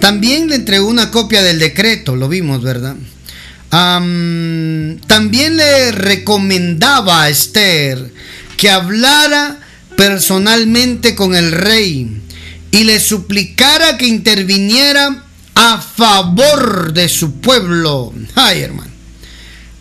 También 0.00 0.48
le 0.48 0.56
entregó 0.56 0.88
una 0.88 1.10
copia 1.10 1.42
del 1.42 1.58
decreto, 1.58 2.16
lo 2.16 2.28
vimos, 2.28 2.62
¿verdad? 2.62 2.96
También 3.74 5.56
le 5.56 5.90
recomendaba 5.90 7.22
a 7.22 7.28
Esther 7.28 8.12
que 8.56 8.70
hablara 8.70 9.58
personalmente 9.96 11.16
con 11.16 11.34
el 11.34 11.50
rey 11.50 12.22
y 12.70 12.84
le 12.84 13.00
suplicara 13.00 13.96
que 13.96 14.06
interviniera 14.06 15.24
a 15.56 15.80
favor 15.80 16.92
de 16.92 17.08
su 17.08 17.40
pueblo. 17.40 18.12
Ay, 18.36 18.60
hermano. 18.60 18.92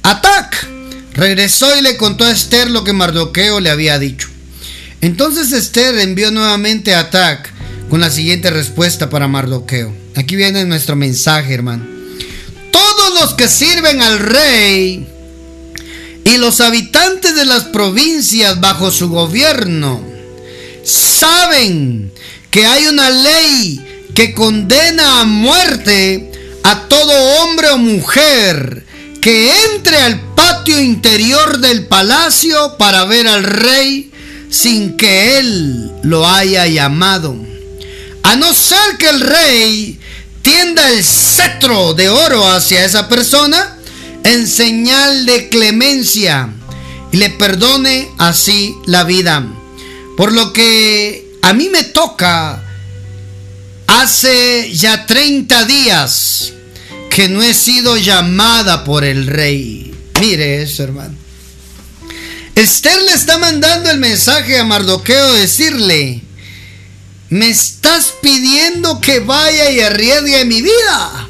Atac 0.02 0.68
regresó 1.14 1.78
y 1.78 1.82
le 1.82 1.96
contó 1.96 2.26
a 2.26 2.32
Esther 2.32 2.72
lo 2.72 2.84
que 2.84 2.94
Mardoqueo 2.94 3.60
le 3.60 3.70
había 3.70 4.00
dicho. 4.00 4.28
Entonces 5.02 5.52
Esther 5.52 6.00
envió 6.00 6.32
nuevamente 6.32 6.96
a 6.96 7.02
Atac 7.02 7.52
con 7.90 8.00
la 8.00 8.10
siguiente 8.10 8.50
respuesta 8.50 9.12
para 9.12 9.28
Mardoqueo. 9.28 9.94
Aquí 10.16 10.36
viene 10.36 10.66
nuestro 10.66 10.96
mensaje, 10.96 11.54
hermano 11.54 11.93
los 13.24 13.36
que 13.36 13.48
sirven 13.48 14.02
al 14.02 14.20
rey 14.20 15.08
y 16.26 16.38
los 16.40 16.60
habitantes 16.60 17.34
de 17.36 17.46
las 17.46 17.64
provincias 17.64 18.60
bajo 18.60 18.92
su 18.92 19.08
gobierno 19.08 20.04
saben 20.84 22.12
que 22.52 22.66
hay 22.66 22.88
una 22.88 23.10
ley 23.10 24.10
que 24.14 24.34
condena 24.34 25.22
a 25.22 25.24
muerte 25.24 26.34
a 26.66 26.90
todo 26.90 27.14
hombre 27.14 27.70
o 27.70 27.78
mujer 27.78 28.86
que 29.22 29.54
entre 29.74 30.00
al 30.00 30.20
patio 30.36 30.82
interior 30.82 31.60
del 31.60 31.86
palacio 31.86 32.76
para 32.78 33.06
ver 33.06 33.30
al 33.30 33.46
rey 33.46 34.12
sin 34.50 34.98
que 34.98 35.38
él 35.38 35.94
lo 36.04 36.28
haya 36.28 36.68
llamado. 36.68 37.38
A 38.24 38.36
no 38.36 38.54
ser 38.54 38.98
que 39.00 39.08
el 39.08 39.22
rey 39.22 40.00
tienda 40.44 40.88
el 40.92 41.04
cetro 41.04 41.96
de 41.96 42.10
oro 42.10 42.46
hacia 42.46 42.86
esa 42.86 43.10
persona 43.10 43.78
en 44.24 44.48
señal 44.48 45.26
de 45.26 45.50
clemencia 45.50 46.50
y 47.12 47.18
le 47.18 47.32
perdone 47.32 48.10
así 48.20 48.76
la 48.86 49.04
vida. 49.04 49.44
Por 50.16 50.32
lo 50.32 50.54
que 50.54 51.38
a 51.42 51.54
mí 51.54 51.70
me 51.70 51.84
toca 51.84 52.62
hace 53.88 54.72
ya 54.74 55.06
30 55.06 55.66
días 55.66 56.54
que 57.10 57.30
no 57.30 57.42
he 57.42 57.54
sido 57.54 57.98
llamada 57.98 58.84
por 58.84 59.04
el 59.04 59.28
rey. 59.28 59.94
Mire 60.20 60.62
eso, 60.62 60.84
hermano. 60.84 61.16
Esther 62.56 63.02
le 63.02 63.14
está 63.14 63.38
mandando 63.38 63.90
el 63.90 63.98
mensaje 63.98 64.60
a 64.60 64.64
Mardoqueo 64.64 65.34
decirle, 65.34 66.22
me 67.34 67.50
estás 67.50 68.14
pidiendo 68.22 69.02
que 69.02 69.20
vaya 69.20 69.72
y 69.72 69.80
arriesgue 69.80 70.46
mi 70.46 70.62
vida. 70.62 71.30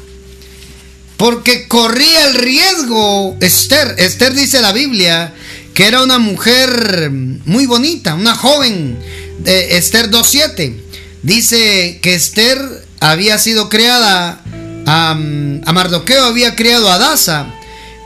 Porque 1.16 1.66
corría 1.66 2.26
el 2.26 2.34
riesgo. 2.34 3.34
Esther, 3.40 3.94
Esther 3.96 4.34
dice 4.34 4.60
la 4.60 4.72
Biblia 4.72 5.32
que 5.72 5.86
era 5.86 6.02
una 6.02 6.18
mujer 6.18 7.10
muy 7.10 7.64
bonita, 7.64 8.14
una 8.14 8.34
joven. 8.34 8.98
De 9.38 9.78
Esther 9.78 10.10
2.7. 10.10 10.76
Dice 11.22 12.00
que 12.02 12.14
Esther 12.14 12.86
había 13.00 13.38
sido 13.38 13.70
creada, 13.70 14.42
a, 14.86 15.10
a 15.12 15.72
Mardoqueo 15.72 16.24
había 16.24 16.54
criado 16.54 16.90
a 16.90 16.98
Daza, 16.98 17.46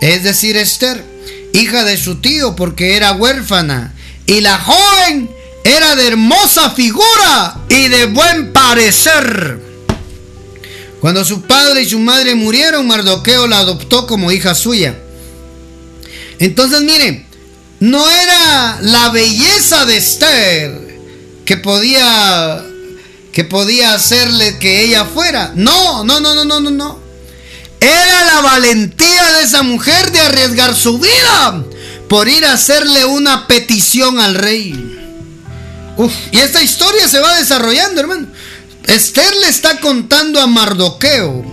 es 0.01 0.23
decir, 0.23 0.57
Esther, 0.57 1.05
hija 1.53 1.85
de 1.85 1.97
su 1.97 2.21
tío 2.21 2.55
porque 2.55 2.95
era 2.97 3.13
huérfana. 3.13 3.93
Y 4.27 4.41
la 4.41 4.57
joven 4.59 5.29
era 5.69 5.97
de 5.97 6.09
hermosa 6.09 6.71
figura 6.71 7.61
y 7.69 7.89
de 7.89 8.07
buen 8.07 8.53
parecer. 8.53 9.61
Cuando 11.01 11.25
su 11.25 11.43
padre 11.43 11.83
y 11.83 11.89
su 11.89 11.99
madre 11.99 12.35
murieron, 12.35 12.87
Mardoqueo 12.87 13.47
la 13.47 13.59
adoptó 13.59 14.07
como 14.07 14.33
hija 14.33 14.55
suya. 14.55 14.99
Entonces, 16.39 16.83
miren, 16.83 17.27
no 17.81 18.09
era 18.11 18.79
la 18.81 19.11
belleza 19.11 19.85
de 19.85 19.97
Esther 19.97 20.99
que 21.45 21.57
podía 21.57 22.65
que 23.33 23.45
podía 23.45 23.95
hacerle 23.95 24.59
que 24.59 24.85
ella 24.85 25.05
fuera. 25.05 25.53
No, 25.55 26.03
no, 26.03 26.19
no, 26.19 26.35
no, 26.35 26.45
no, 26.45 26.61
no, 26.61 26.71
no. 26.71 26.99
Era 27.81 28.25
la 28.25 28.41
valentía 28.41 29.33
de 29.35 29.45
esa 29.45 29.63
mujer 29.63 30.11
de 30.11 30.21
arriesgar 30.21 30.75
su 30.75 30.99
vida 30.99 31.65
por 32.09 32.29
ir 32.29 32.45
a 32.45 32.55
hacerle 32.55 33.05
una 33.05 33.47
petición 33.47 34.19
al 34.19 34.35
rey. 34.35 34.98
Y 36.33 36.39
esta 36.39 36.63
historia 36.63 37.09
se 37.09 37.19
va 37.19 37.39
desarrollando, 37.39 38.01
hermano. 38.01 38.29
Esther 38.87 39.35
le 39.37 39.49
está 39.49 39.81
contando 39.81 40.41
a 40.41 40.47
Mardoqueo 40.47 41.45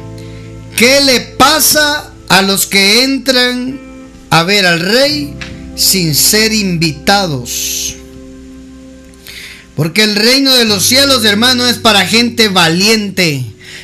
qué 0.77 1.01
le 1.01 1.19
pasa 1.19 2.12
a 2.29 2.41
los 2.41 2.65
que 2.65 3.03
entran 3.03 3.79
a 4.29 4.43
ver 4.43 4.65
al 4.65 4.79
rey 4.79 5.36
sin 5.75 6.15
ser 6.15 6.53
invitados. 6.53 7.95
Porque 9.75 10.03
el 10.03 10.15
reino 10.15 10.53
de 10.53 10.65
los 10.65 10.86
cielos, 10.86 11.25
hermano, 11.25 11.67
es 11.67 11.77
para 11.77 12.08
gente 12.08 12.47
valiente. 12.47 13.43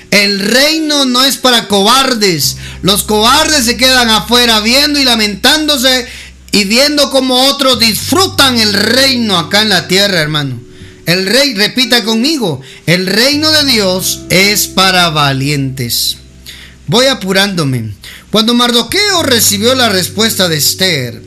El 0.09 0.39
reino 0.39 1.05
no 1.05 1.23
es 1.23 1.37
para 1.37 1.67
cobardes. 1.67 2.57
Los 2.81 3.03
cobardes 3.03 3.65
se 3.65 3.77
quedan 3.77 4.09
afuera 4.09 4.59
viendo 4.61 4.99
y 4.99 5.03
lamentándose 5.03 6.07
y 6.51 6.65
viendo 6.65 7.09
cómo 7.09 7.47
otros 7.47 7.79
disfrutan 7.79 8.57
el 8.59 8.73
reino 8.73 9.37
acá 9.37 9.61
en 9.61 9.69
la 9.69 9.87
tierra, 9.87 10.19
hermano. 10.19 10.59
El 11.05 11.25
rey, 11.25 11.55
repita 11.55 12.03
conmigo, 12.03 12.61
el 12.85 13.07
reino 13.07 13.51
de 13.51 13.65
Dios 13.65 14.21
es 14.29 14.67
para 14.67 15.09
valientes. 15.09 16.17
Voy 16.87 17.07
apurándome. 17.07 17.93
Cuando 18.31 18.53
Mardoqueo 18.53 19.23
recibió 19.23 19.75
la 19.75 19.89
respuesta 19.89 20.47
de 20.47 20.57
Esther, 20.57 21.21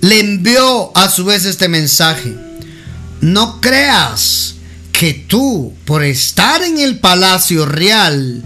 le 0.00 0.20
envió 0.20 0.96
a 0.96 1.10
su 1.10 1.24
vez 1.24 1.44
este 1.44 1.68
mensaje. 1.68 2.34
No 3.20 3.60
creas 3.60 4.54
que 4.92 5.12
tú, 5.12 5.74
por 5.84 6.02
estar 6.02 6.62
en 6.62 6.78
el 6.78 6.98
palacio 6.98 7.66
real, 7.66 8.42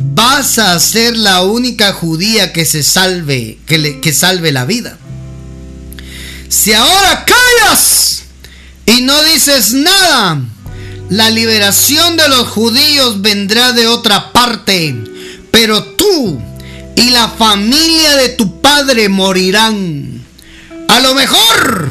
vas 0.00 0.58
a 0.58 0.78
ser 0.80 1.16
la 1.16 1.42
única 1.42 1.92
judía 1.92 2.52
que 2.52 2.64
se 2.64 2.82
salve, 2.82 3.58
que, 3.66 3.78
le, 3.78 4.00
que 4.00 4.12
salve 4.12 4.52
la 4.52 4.64
vida. 4.64 4.98
Si 6.48 6.72
ahora 6.72 7.24
callas, 7.24 8.22
y 8.86 9.02
no 9.02 9.22
dices 9.24 9.72
nada, 9.72 10.40
la 11.10 11.30
liberación 11.30 12.16
de 12.16 12.28
los 12.28 12.48
judíos 12.48 13.20
vendrá 13.20 13.72
de 13.72 13.86
otra 13.86 14.32
parte, 14.32 14.96
pero 15.50 15.82
tú 15.82 16.40
y 16.96 17.10
la 17.10 17.28
familia 17.28 18.16
de 18.16 18.30
tu 18.30 18.60
padre 18.60 19.08
morirán. 19.08 20.24
A 20.88 21.00
lo 21.00 21.14
mejor 21.14 21.90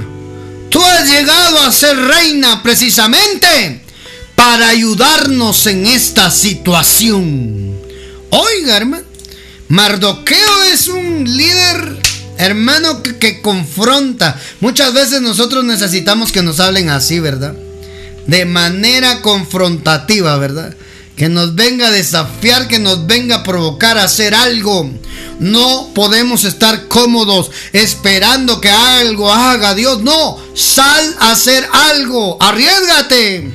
tú 0.70 0.84
has 0.84 1.10
llegado 1.10 1.60
a 1.60 1.72
ser 1.72 1.96
reina 1.96 2.64
precisamente 2.64 3.84
para 4.36 4.70
ayudarnos 4.70 5.68
en 5.68 5.86
esta 5.86 6.32
situación. 6.32 7.76
Oiga, 8.32 8.78
hermano, 8.78 9.06
Mardoqueo 9.70 10.64
es 10.74 10.88
un 10.88 11.24
líder 11.26 12.17
Hermano 12.38 13.02
que, 13.02 13.42
confronta. 13.42 14.40
Muchas 14.60 14.94
veces 14.94 15.22
nosotros 15.22 15.64
necesitamos 15.64 16.32
que 16.32 16.44
nos 16.44 16.60
hablen 16.60 16.90
así, 16.90 17.20
¿verdad? 17.20 17.54
De 18.28 18.46
manera 18.46 19.22
confrontativa, 19.22 20.38
¿verdad? 20.38 20.76
Que 21.16 21.30
nos 21.30 21.56
venga 21.56 21.88
a 21.88 21.92
desafiar, 21.92 22.68
que 22.68 22.80
nos 22.80 23.08
venga 23.08 23.38
a 23.38 23.44
provocar 23.44 23.98
a 23.98 24.04
hacer 24.04 24.36
algo. 24.36 24.92
No 25.40 25.90
podemos 25.96 26.44
estar 26.44 26.88
cómodos 26.88 27.50
esperando 27.74 28.62
que 28.62 28.70
algo 28.70 29.32
haga 29.32 29.74
Dios. 29.74 30.02
No, 30.02 30.38
sal 30.56 31.16
a 31.20 31.32
hacer 31.32 31.68
algo. 31.72 32.38
Arriesgate. 32.42 33.52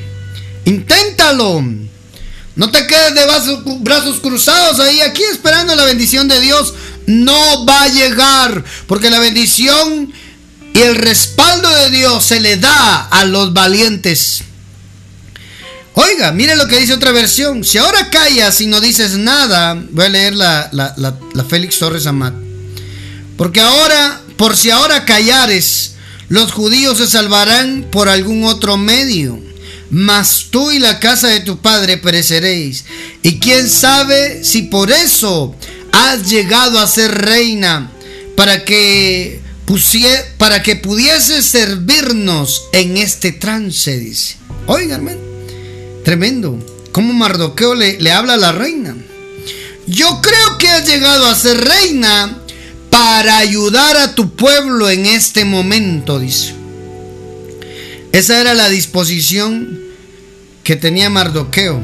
Inténtalo. 0.65 1.63
No 2.55 2.71
te 2.71 2.87
quedes 2.87 3.15
de 3.15 3.79
brazos, 3.81 4.21
cruzados 4.21 4.79
ahí, 4.79 5.01
aquí 5.01 5.23
esperando 5.23 5.75
la 5.75 5.87
bendición 5.87 6.29
de 6.29 6.39
Dios 6.41 6.75
no 7.07 7.67
va 7.67 7.85
a 7.85 7.89
llegar, 7.89 8.65
porque 8.87 9.11
la 9.11 9.19
bendición 9.19 10.13
y 10.75 10.81
el 10.81 10.97
respaldo 10.97 11.69
de 11.69 11.91
Dios 11.91 12.25
se 12.25 12.41
le 12.41 12.57
da 12.57 13.03
a 13.09 13.25
los 13.25 13.53
valientes. 13.53 14.43
Oiga, 15.95 16.33
mire 16.33 16.57
lo 16.57 16.67
que 16.69 16.79
dice 16.79 16.95
otra 16.95 17.13
versión. 17.13 17.65
Si 17.65 17.77
ahora 17.77 18.09
callas 18.09 18.61
y 18.63 18.67
no 18.67 18.81
dices 18.81 19.13
nada, 19.19 19.75
voy 19.91 20.07
a 20.07 20.09
leer 20.09 20.35
la, 20.35 20.71
la, 20.73 21.45
Félix 21.45 21.79
Torres 21.79 22.07
Amat. 22.07 22.35
Porque 23.37 23.61
ahora, 23.61 24.23
por 24.39 24.57
si 24.57 24.71
ahora 24.71 25.05
callares, 25.05 25.93
los 26.29 26.53
judíos 26.53 26.97
se 26.97 27.07
salvarán 27.07 27.89
por 27.91 28.09
algún 28.09 28.45
otro 28.45 28.79
medio. 28.79 29.39
Mas 29.91 30.47
tú 30.51 30.71
y 30.71 30.79
la 30.79 30.99
casa 30.99 31.29
de 31.29 31.41
tu 31.41 31.59
padre 31.59 31.99
pereceréis. 31.99 32.87
Y 33.23 33.39
quién 33.39 33.69
sabe 33.69 34.43
si 34.43 34.63
por 34.63 34.91
eso 34.91 35.55
has 35.93 36.29
llegado 36.29 36.79
a 36.79 36.87
ser 36.87 37.13
reina 37.13 37.91
para 38.37 38.65
que, 38.65 39.41
para 40.39 40.63
que 40.63 40.77
pudiese 40.77 41.43
servirnos 41.43 42.65
en 42.73 42.97
este 42.97 43.33
trance, 43.33 43.99
dice. 43.99 44.37
Oigan, 44.67 45.09
tremendo. 46.05 46.59
Como 46.93 47.13
Mardoqueo 47.13 47.75
le, 47.75 48.01
le 48.01 48.13
habla 48.13 48.35
a 48.35 48.39
la 48.39 48.53
reina. 48.53 48.95
Yo 49.87 50.21
creo 50.21 50.59
que 50.59 50.69
has 50.69 50.87
llegado 50.87 51.27
a 51.27 51.35
ser 51.35 51.59
reina 51.59 52.39
para 52.91 53.39
ayudar 53.39 53.97
a 53.97 54.15
tu 54.15 54.35
pueblo 54.35 54.91
en 54.91 55.07
este 55.07 55.45
momento, 55.45 56.19
dice. 56.19 56.55
Esa 58.13 58.41
era 58.41 58.53
la 58.53 58.69
disposición 58.69 59.81
que 60.63 60.77
tenía 60.77 61.09
Mardoqueo. 61.09 61.81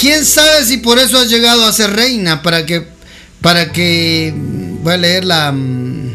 ¿Quién 0.00 0.24
sabe 0.24 0.64
si 0.64 0.76
por 0.76 1.00
eso 1.00 1.18
has 1.18 1.28
llegado 1.28 1.66
a 1.66 1.72
ser 1.72 1.90
reina? 1.90 2.40
Para 2.40 2.64
que, 2.64 2.86
para 3.40 3.72
que, 3.72 4.32
voy 4.82 4.92
a 4.92 4.96
leer 4.96 5.24
la, 5.24 5.50
mm, 5.50 6.12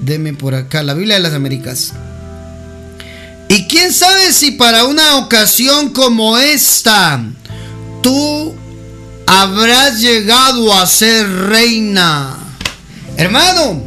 deme 0.00 0.32
por 0.34 0.54
acá, 0.54 0.84
la 0.84 0.94
Biblia 0.94 1.16
de 1.16 1.22
las 1.22 1.34
Américas. 1.34 1.92
Y 3.48 3.66
quién 3.66 3.92
sabe 3.92 4.32
si 4.32 4.52
para 4.52 4.84
una 4.84 5.16
ocasión 5.16 5.90
como 5.90 6.38
esta, 6.38 7.20
tú 8.00 8.54
habrás 9.26 10.00
llegado 10.00 10.72
a 10.72 10.86
ser 10.86 11.28
reina. 11.28 12.36
Hermano, 13.16 13.82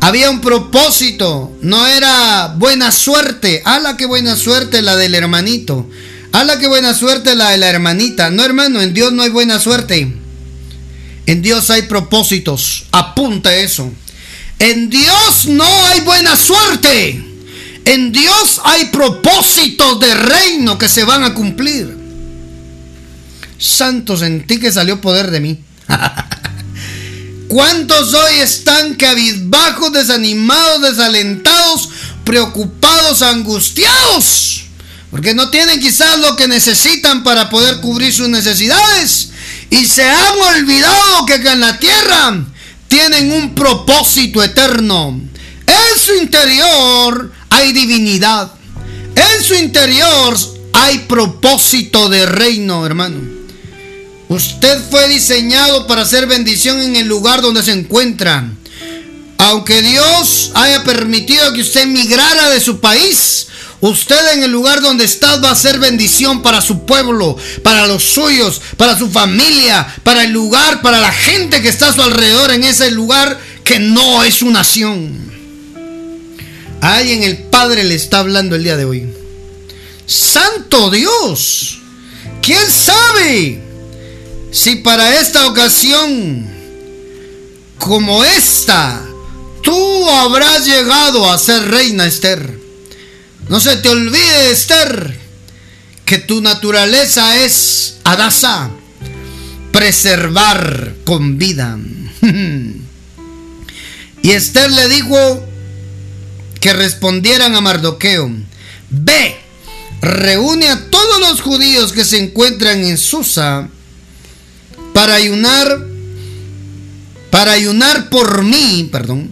había 0.00 0.30
un 0.30 0.40
propósito, 0.40 1.52
no 1.60 1.86
era 1.86 2.54
buena 2.56 2.90
suerte. 2.90 3.60
¡Hala, 3.66 3.98
qué 3.98 4.06
buena 4.06 4.34
suerte 4.34 4.80
la 4.80 4.96
del 4.96 5.14
hermanito! 5.14 5.86
¡Hala, 6.32 6.58
qué 6.58 6.68
buena 6.68 6.94
suerte 6.94 7.34
la 7.34 7.50
de 7.50 7.58
la 7.58 7.68
hermanita! 7.68 8.30
No, 8.30 8.44
hermano, 8.44 8.80
en 8.82 8.94
Dios 8.94 9.12
no 9.12 9.22
hay 9.22 9.30
buena 9.30 9.58
suerte. 9.58 10.12
En 11.26 11.42
Dios 11.42 11.70
hay 11.70 11.82
propósitos. 11.82 12.86
Apunta 12.92 13.54
eso. 13.54 13.92
En 14.58 14.90
Dios 14.90 15.46
no 15.46 15.64
hay 15.86 16.00
buena 16.00 16.36
suerte. 16.36 17.24
En 17.84 18.12
Dios 18.12 18.60
hay 18.64 18.86
propósitos 18.86 19.98
de 20.00 20.14
reino 20.14 20.76
que 20.76 20.88
se 20.88 21.04
van 21.04 21.24
a 21.24 21.34
cumplir. 21.34 21.96
Santo, 23.58 24.16
sentí 24.16 24.58
que 24.58 24.70
salió 24.70 25.00
poder 25.00 25.30
de 25.30 25.40
mí. 25.40 25.58
¿Cuántos 27.48 28.12
hoy 28.12 28.40
están 28.40 28.94
cabizbajos, 28.94 29.92
desanimados, 29.92 30.82
desalentados, 30.82 31.88
preocupados, 32.24 33.22
angustiados? 33.22 34.67
Porque 35.10 35.34
no 35.34 35.50
tienen 35.50 35.80
quizás 35.80 36.18
lo 36.18 36.36
que 36.36 36.48
necesitan 36.48 37.22
para 37.22 37.48
poder 37.48 37.80
cubrir 37.80 38.12
sus 38.12 38.28
necesidades. 38.28 39.30
Y 39.70 39.86
se 39.86 40.08
han 40.08 40.38
olvidado 40.56 41.26
que 41.26 41.34
en 41.34 41.60
la 41.60 41.78
tierra 41.78 42.44
tienen 42.88 43.32
un 43.32 43.54
propósito 43.54 44.42
eterno. 44.42 45.20
En 45.66 45.98
su 45.98 46.14
interior 46.14 47.32
hay 47.50 47.72
divinidad. 47.72 48.52
En 49.14 49.44
su 49.44 49.54
interior 49.54 50.36
hay 50.72 50.98
propósito 51.00 52.08
de 52.08 52.26
reino, 52.26 52.84
hermano. 52.86 53.38
Usted 54.28 54.78
fue 54.90 55.08
diseñado 55.08 55.86
para 55.86 56.02
hacer 56.02 56.26
bendición 56.26 56.80
en 56.80 56.96
el 56.96 57.08
lugar 57.08 57.40
donde 57.40 57.62
se 57.62 57.72
encuentra. 57.72 58.48
Aunque 59.38 59.80
Dios 59.82 60.50
haya 60.54 60.84
permitido 60.84 61.52
que 61.52 61.62
usted 61.62 61.82
emigrara 61.82 62.50
de 62.50 62.60
su 62.60 62.80
país, 62.80 63.47
usted 63.80 64.34
en 64.34 64.42
el 64.42 64.50
lugar 64.50 64.80
donde 64.80 65.04
está 65.04 65.36
va 65.36 65.50
a 65.50 65.56
ser 65.56 65.78
bendición 65.78 66.42
para 66.42 66.60
su 66.60 66.84
pueblo, 66.84 67.36
para 67.62 67.86
los 67.86 68.02
suyos, 68.02 68.60
para 68.76 68.98
su 68.98 69.10
familia, 69.10 69.86
para 70.02 70.24
el 70.24 70.30
lugar, 70.30 70.82
para 70.82 71.00
la 71.00 71.12
gente 71.12 71.62
que 71.62 71.68
está 71.68 71.88
a 71.88 71.92
su 71.92 72.02
alrededor 72.02 72.50
en 72.52 72.64
ese 72.64 72.90
lugar 72.90 73.38
que 73.64 73.78
no 73.78 74.24
es 74.24 74.36
su 74.36 74.50
nación. 74.50 75.28
Alguien 76.80 77.22
el 77.22 77.38
Padre 77.38 77.84
le 77.84 77.94
está 77.94 78.20
hablando 78.20 78.56
el 78.56 78.62
día 78.62 78.76
de 78.76 78.84
hoy. 78.84 79.12
Santo 80.06 80.90
Dios, 80.90 81.80
¿quién 82.40 82.70
sabe? 82.70 83.62
Si 84.50 84.76
para 84.76 85.20
esta 85.20 85.46
ocasión, 85.46 86.48
como 87.78 88.24
esta, 88.24 89.02
tú 89.62 90.08
habrás 90.08 90.64
llegado 90.64 91.30
a 91.30 91.38
ser 91.38 91.68
reina 91.68 92.06
Esther. 92.06 92.57
No 93.48 93.60
se 93.60 93.76
te 93.78 93.88
olvide, 93.88 94.50
Esther, 94.50 95.18
que 96.04 96.18
tu 96.18 96.42
naturaleza 96.42 97.44
es 97.44 97.96
Adasa, 98.04 98.70
preservar 99.72 100.94
con 101.04 101.38
vida. 101.38 101.78
y 104.22 104.30
Esther 104.30 104.70
le 104.70 104.88
dijo 104.88 105.46
que 106.60 106.74
respondieran 106.74 107.54
a 107.54 107.62
Mardoqueo, 107.62 108.30
ve, 108.90 109.36
reúne 110.02 110.68
a 110.68 110.90
todos 110.90 111.20
los 111.20 111.40
judíos 111.40 111.92
que 111.92 112.04
se 112.04 112.18
encuentran 112.18 112.84
en 112.84 112.98
Susa, 112.98 113.68
para 114.92 115.14
ayunar, 115.14 115.86
para 117.30 117.52
ayunar 117.52 118.10
por 118.10 118.42
mí, 118.42 118.90
perdón, 118.92 119.30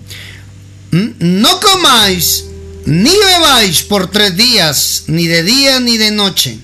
no 0.91 1.61
comáis 1.61 2.47
ni 2.87 3.11
bebáis 3.11 3.83
por 3.83 4.11
tres 4.11 4.37
días, 4.37 5.05
ni 5.09 5.27
de 5.27 5.43
día 5.43 5.81
ni 5.81 5.99
de 5.99 6.11
noche. 6.11 6.59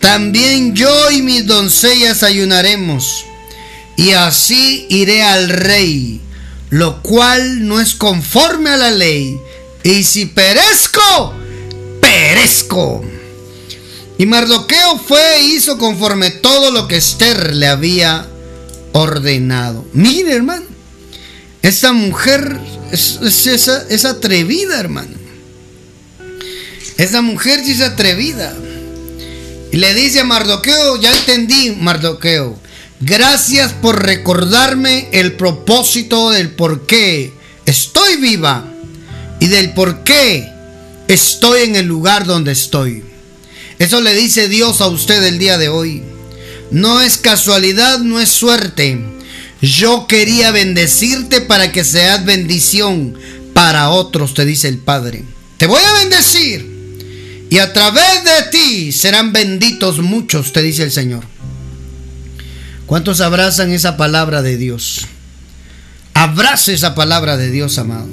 También 0.00 0.74
yo 0.74 1.10
y 1.10 1.22
mis 1.22 1.46
doncellas 1.46 2.22
ayunaremos, 2.22 3.24
y 3.96 4.12
así 4.12 4.86
iré 4.88 5.22
al 5.22 5.48
rey, 5.48 6.20
lo 6.70 7.02
cual 7.02 7.66
no 7.66 7.80
es 7.80 7.94
conforme 7.94 8.70
a 8.70 8.76
la 8.76 8.90
ley, 8.90 9.38
y 9.82 10.04
si 10.04 10.26
perezco, 10.26 11.34
perezco. 12.00 13.04
Y 14.18 14.26
Mardoqueo 14.26 14.98
fue 14.98 15.36
e 15.36 15.44
hizo 15.44 15.78
conforme 15.78 16.30
todo 16.30 16.70
lo 16.70 16.88
que 16.88 16.96
Esther 16.96 17.54
le 17.54 17.66
había 17.66 18.26
ordenado. 18.92 19.86
Mire, 19.94 20.34
hermano, 20.34 20.66
esta 21.62 21.92
mujer 21.92 22.58
es, 22.92 23.18
es, 23.46 24.04
atrevida, 24.04 24.78
hermano. 24.78 25.19
Esta 27.00 27.22
mujer 27.22 27.64
sí 27.64 27.72
es 27.72 27.80
atrevida. 27.80 28.54
Y 29.72 29.78
le 29.78 29.94
dice 29.94 30.20
a 30.20 30.24
Mardoqueo, 30.24 31.00
ya 31.00 31.10
entendí, 31.10 31.70
Mardoqueo, 31.70 32.58
gracias 33.00 33.72
por 33.72 34.02
recordarme 34.04 35.08
el 35.12 35.32
propósito 35.32 36.28
del 36.28 36.50
por 36.50 36.84
qué 36.84 37.32
estoy 37.64 38.16
viva 38.16 38.66
y 39.38 39.46
del 39.46 39.72
por 39.72 40.04
qué 40.04 40.46
estoy 41.08 41.62
en 41.62 41.76
el 41.76 41.86
lugar 41.86 42.26
donde 42.26 42.52
estoy. 42.52 43.02
Eso 43.78 44.02
le 44.02 44.12
dice 44.12 44.48
Dios 44.48 44.82
a 44.82 44.88
usted 44.88 45.24
el 45.24 45.38
día 45.38 45.56
de 45.56 45.70
hoy. 45.70 46.02
No 46.70 47.00
es 47.00 47.16
casualidad, 47.16 48.00
no 48.00 48.20
es 48.20 48.28
suerte. 48.28 49.02
Yo 49.62 50.06
quería 50.06 50.50
bendecirte 50.50 51.40
para 51.40 51.72
que 51.72 51.82
seas 51.82 52.26
bendición 52.26 53.16
para 53.54 53.88
otros, 53.88 54.34
te 54.34 54.44
dice 54.44 54.68
el 54.68 54.76
Padre. 54.76 55.24
Te 55.56 55.64
voy 55.64 55.80
a 55.82 55.94
bendecir. 55.94 56.69
Y 57.50 57.58
a 57.58 57.72
través 57.72 58.24
de 58.24 58.50
ti 58.52 58.92
serán 58.92 59.32
benditos 59.32 59.98
muchos, 59.98 60.52
te 60.52 60.62
dice 60.62 60.84
el 60.84 60.92
Señor. 60.92 61.24
¿Cuántos 62.86 63.20
abrazan 63.20 63.72
esa 63.72 63.96
palabra 63.96 64.40
de 64.40 64.56
Dios? 64.56 65.06
Abrace 66.14 66.74
esa 66.74 66.94
palabra 66.94 67.36
de 67.36 67.50
Dios, 67.50 67.78
amado. 67.78 68.08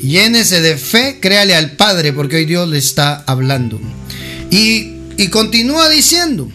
Llénese 0.00 0.60
de 0.60 0.76
fe, 0.78 1.18
créale 1.20 1.54
al 1.54 1.72
Padre, 1.72 2.12
porque 2.12 2.36
hoy 2.36 2.44
Dios 2.46 2.68
le 2.68 2.78
está 2.78 3.22
hablando. 3.26 3.80
Y, 4.50 5.28
continúa 5.30 5.88
diciendo, 5.88 6.50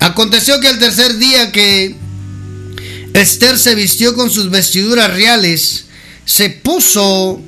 aconteció 0.00 0.60
que 0.60 0.68
el 0.68 0.78
tercer 0.78 1.18
día 1.18 1.50
que 1.50 1.96
Esther 3.14 3.58
se 3.58 3.74
vistió 3.74 4.14
con 4.14 4.30
sus 4.30 4.50
vestiduras 4.50 5.12
reales, 5.12 5.86
se 6.24 6.50
puso 6.50 7.42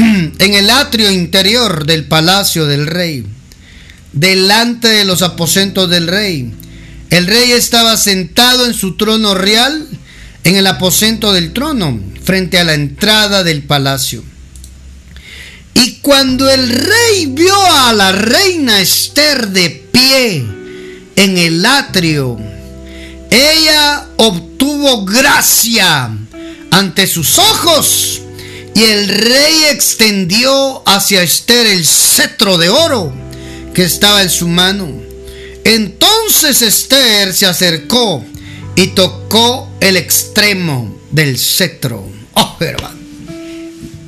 en 0.38 0.54
el 0.54 0.70
atrio 0.70 1.10
interior 1.10 1.84
del 1.84 2.04
palacio 2.04 2.66
del 2.66 2.86
rey, 2.86 3.26
delante 4.12 4.88
de 4.88 5.04
los 5.04 5.22
aposentos 5.22 5.90
del 5.90 6.06
rey. 6.06 6.52
El 7.10 7.26
rey 7.26 7.52
estaba 7.52 7.96
sentado 7.96 8.66
en 8.66 8.74
su 8.74 8.96
trono 8.96 9.34
real, 9.34 9.86
en 10.44 10.56
el 10.56 10.66
aposento 10.66 11.32
del 11.32 11.52
trono, 11.52 12.00
frente 12.22 12.58
a 12.58 12.64
la 12.64 12.74
entrada 12.74 13.42
del 13.42 13.62
palacio. 13.62 14.22
Y 15.74 15.96
cuando 15.96 16.48
el 16.48 16.68
rey 16.68 17.26
vio 17.26 17.54
a 17.62 17.92
la 17.92 18.12
reina 18.12 18.80
Esther 18.80 19.48
de 19.48 19.70
pie 19.92 20.44
en 21.16 21.38
el 21.38 21.64
atrio, 21.66 22.38
ella 23.30 24.06
obtuvo 24.16 25.04
gracia 25.04 26.10
ante 26.70 27.06
sus 27.06 27.38
ojos 27.38 28.19
y 28.74 28.82
el 28.82 29.08
rey 29.08 29.64
extendió 29.70 30.82
hacia 30.86 31.22
Esther 31.22 31.66
el 31.66 31.86
cetro 31.86 32.56
de 32.58 32.68
oro 32.68 33.12
que 33.74 33.84
estaba 33.84 34.22
en 34.22 34.30
su 34.30 34.48
mano. 34.48 34.88
Entonces 35.64 36.62
Esther 36.62 37.34
se 37.34 37.46
acercó 37.46 38.24
y 38.76 38.88
tocó 38.88 39.68
el 39.80 39.96
extremo 39.96 40.98
del 41.10 41.38
cetro. 41.38 42.06
Oh, 42.34 42.56
hermano. 42.60 42.98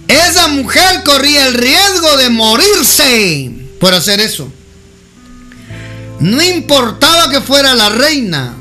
Esa 0.09 0.49
mujer 0.49 1.03
corría 1.05 1.47
el 1.47 1.55
riesgo 1.55 2.17
de 2.17 2.31
morirse 2.31 3.51
por 3.81 3.95
hacer 3.95 4.21
eso. 4.21 4.51
No 6.21 6.43
importaba 6.43 7.31
que 7.31 7.41
fuera 7.41 7.75
la 7.75 7.89
reina. 7.89 8.55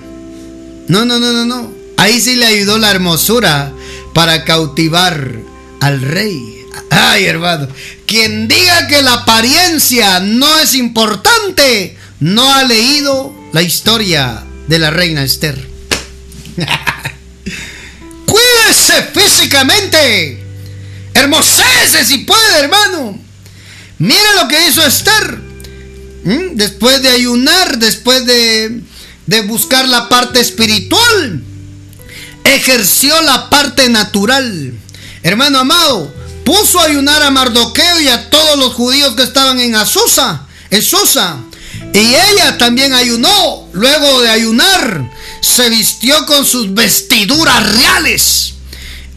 No, 0.88 1.06
no, 1.06 1.20
no, 1.20 1.32
no, 1.32 1.46
no. 1.46 1.72
Ahí 1.98 2.20
sí 2.20 2.36
le 2.36 2.46
ayudó 2.46 2.78
la 2.78 2.90
hermosura 2.90 3.72
para 4.14 4.44
cautivar 4.44 5.51
al 5.82 6.02
rey. 6.02 6.66
Ay, 6.90 7.26
hermano. 7.26 7.68
Quien 8.06 8.48
diga 8.48 8.88
que 8.88 9.02
la 9.02 9.14
apariencia 9.14 10.22
no 10.22 10.60
es 10.60 10.76
importante, 10.76 11.98
no 12.20 12.54
ha 12.54 12.64
leído 12.64 13.36
la 13.52 13.62
historia 13.62 14.44
de 14.68 14.80
la 14.80 14.90
reina 14.92 15.24
Esther. 15.24 15.68
Cuídese 18.26 19.04
físicamente. 19.14 20.42
Hermosece 21.14 22.06
si 22.06 22.20
puede, 22.20 22.60
hermano. 22.60 23.20
Mira 23.98 24.42
lo 24.42 24.48
que 24.48 24.68
hizo 24.68 24.86
Esther. 24.86 25.40
¿Mm? 26.24 26.56
Después 26.56 27.02
de 27.02 27.10
ayunar, 27.10 27.80
después 27.80 28.26
de, 28.26 28.82
de 29.26 29.42
buscar 29.42 29.88
la 29.88 30.08
parte 30.10 30.40
espiritual, 30.40 31.44
ejerció 32.44 33.20
la 33.24 33.50
parte 33.50 33.90
natural. 33.90 34.74
Hermano 35.24 35.60
amado, 35.60 36.14
puso 36.44 36.80
a 36.80 36.86
ayunar 36.86 37.22
a 37.22 37.32
Mardoqueo 37.32 38.00
y 38.00 38.08
a 38.08 38.30
todos 38.30 38.58
los 38.58 38.74
judíos 38.74 39.16
que 39.16 39.24
estaban 39.24 39.60
en 39.60 39.76
Azusa, 39.76 40.48
en 40.70 40.82
Susa. 40.82 41.38
Y 41.94 42.00
ella 42.00 42.58
también 42.58 42.94
ayunó. 42.94 43.68
Luego 43.74 44.22
de 44.22 44.30
ayunar, 44.30 45.12
se 45.42 45.70
vistió 45.70 46.26
con 46.26 46.46
sus 46.46 46.74
vestiduras 46.74 47.78
reales. 47.78 48.54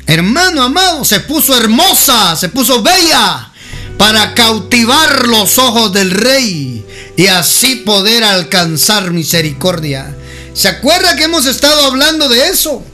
Hermano 0.07 0.63
amado, 0.63 1.05
se 1.05 1.21
puso 1.21 1.57
hermosa, 1.57 2.37
se 2.37 2.49
puso 2.51 2.83
bella 2.83 3.51
para 3.97 4.35
cautivar 4.35 5.27
los 5.29 5.59
ojos 5.59 5.93
del 5.93 6.11
rey 6.11 6.85
y 7.17 7.27
así 7.29 7.77
poder 7.77 8.25
alcanzar 8.25 9.13
misericordia. 9.13 10.15
¿Se 10.53 10.69
acuerda 10.69 11.17
que 11.17 11.25
hemos 11.25 11.47
estado 11.47 11.87
hablando 11.87 12.29
de 12.29 12.49
eso? 12.49 12.85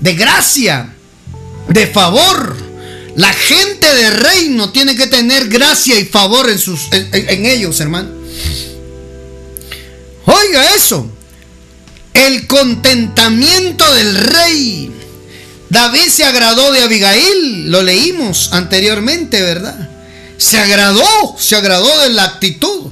De 0.00 0.14
gracia, 0.14 0.94
de 1.68 1.86
favor. 1.86 2.56
La 3.16 3.32
gente 3.32 3.92
de 3.94 4.10
reino 4.10 4.70
tiene 4.70 4.94
que 4.94 5.06
tener 5.08 5.48
gracia 5.48 5.98
y 5.98 6.04
favor 6.04 6.48
en, 6.48 6.58
sus, 6.58 6.88
en, 6.92 7.46
ellos, 7.46 7.80
hermano. 7.80 8.10
Oiga 10.24 10.74
eso. 10.74 11.10
El 12.14 12.46
contentamiento 12.46 13.92
del 13.94 14.14
rey. 14.14 14.92
David 15.68 16.08
se 16.08 16.24
agradó 16.24 16.72
de 16.72 16.82
Abigail, 16.82 17.70
lo 17.70 17.82
leímos 17.82 18.52
anteriormente, 18.52 19.42
¿verdad? 19.42 19.90
Se 20.38 20.58
agradó, 20.58 21.36
se 21.38 21.56
agradó 21.56 22.00
de 22.02 22.10
la 22.10 22.24
actitud. 22.24 22.90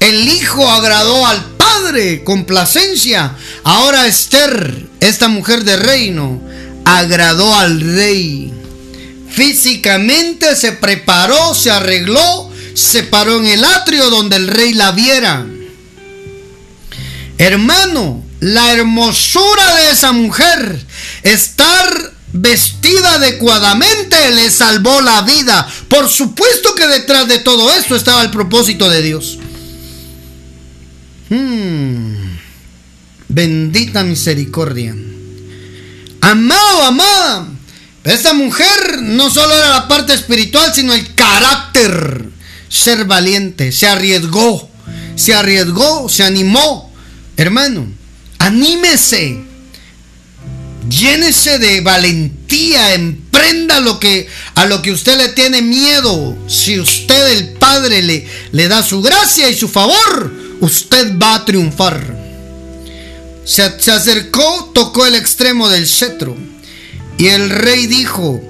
El 0.00 0.28
hijo 0.28 0.68
agradó 0.68 1.24
al 1.26 1.42
padre, 1.56 2.24
complacencia. 2.24 3.36
Ahora 3.62 4.06
Esther, 4.06 4.88
esta 5.00 5.28
mujer 5.28 5.64
de 5.64 5.76
reino, 5.76 6.42
agradó 6.84 7.54
al 7.54 7.80
rey. 7.80 8.52
Físicamente 9.30 10.54
se 10.54 10.72
preparó, 10.72 11.54
se 11.54 11.70
arregló, 11.70 12.50
se 12.74 13.02
paró 13.02 13.38
en 13.38 13.46
el 13.46 13.64
atrio 13.64 14.10
donde 14.10 14.36
el 14.36 14.48
rey 14.48 14.74
la 14.74 14.92
viera. 14.92 15.44
Hermano, 17.38 18.22
la 18.40 18.72
hermosura 18.72 19.76
de 19.76 19.90
esa 19.90 20.12
mujer, 20.12 20.80
estar 21.22 22.12
vestida 22.32 23.14
adecuadamente, 23.14 24.16
le 24.32 24.50
salvó 24.50 25.00
la 25.00 25.22
vida. 25.22 25.66
Por 25.88 26.08
supuesto 26.08 26.74
que 26.74 26.86
detrás 26.86 27.26
de 27.26 27.38
todo 27.38 27.72
esto 27.74 27.96
estaba 27.96 28.22
el 28.22 28.30
propósito 28.30 28.88
de 28.88 29.02
Dios. 29.02 29.38
Hmm. 31.30 32.36
Bendita 33.28 34.04
misericordia. 34.04 34.94
Amado, 36.24 36.82
amada. 36.84 37.48
Esta 38.02 38.32
mujer 38.32 39.02
no 39.02 39.28
solo 39.28 39.54
era 39.54 39.68
la 39.68 39.88
parte 39.88 40.14
espiritual, 40.14 40.72
sino 40.74 40.94
el 40.94 41.14
carácter. 41.14 42.30
Ser 42.70 43.04
valiente, 43.04 43.72
se 43.72 43.86
arriesgó, 43.86 44.70
se 45.16 45.34
arriesgó, 45.34 46.08
se 46.08 46.24
animó. 46.24 46.90
Hermano, 47.36 47.86
anímese, 48.38 49.38
llénese 50.88 51.58
de 51.58 51.82
valentía, 51.82 52.94
emprenda 52.94 53.80
lo 53.80 54.00
que, 54.00 54.26
a 54.54 54.64
lo 54.64 54.80
que 54.80 54.92
usted 54.92 55.18
le 55.18 55.28
tiene 55.28 55.60
miedo. 55.60 56.38
Si 56.48 56.80
usted, 56.80 57.32
el 57.32 57.52
Padre, 57.58 58.00
le, 58.00 58.26
le 58.50 58.68
da 58.68 58.82
su 58.82 59.02
gracia 59.02 59.50
y 59.50 59.54
su 59.54 59.68
favor, 59.68 60.32
usted 60.60 61.18
va 61.18 61.34
a 61.34 61.44
triunfar. 61.44 62.23
Se, 63.44 63.80
se 63.80 63.92
acercó, 63.92 64.70
tocó 64.74 65.06
el 65.06 65.14
extremo 65.14 65.68
del 65.68 65.86
cetro 65.86 66.36
y 67.18 67.28
el 67.28 67.50
rey 67.50 67.86
dijo, 67.86 68.40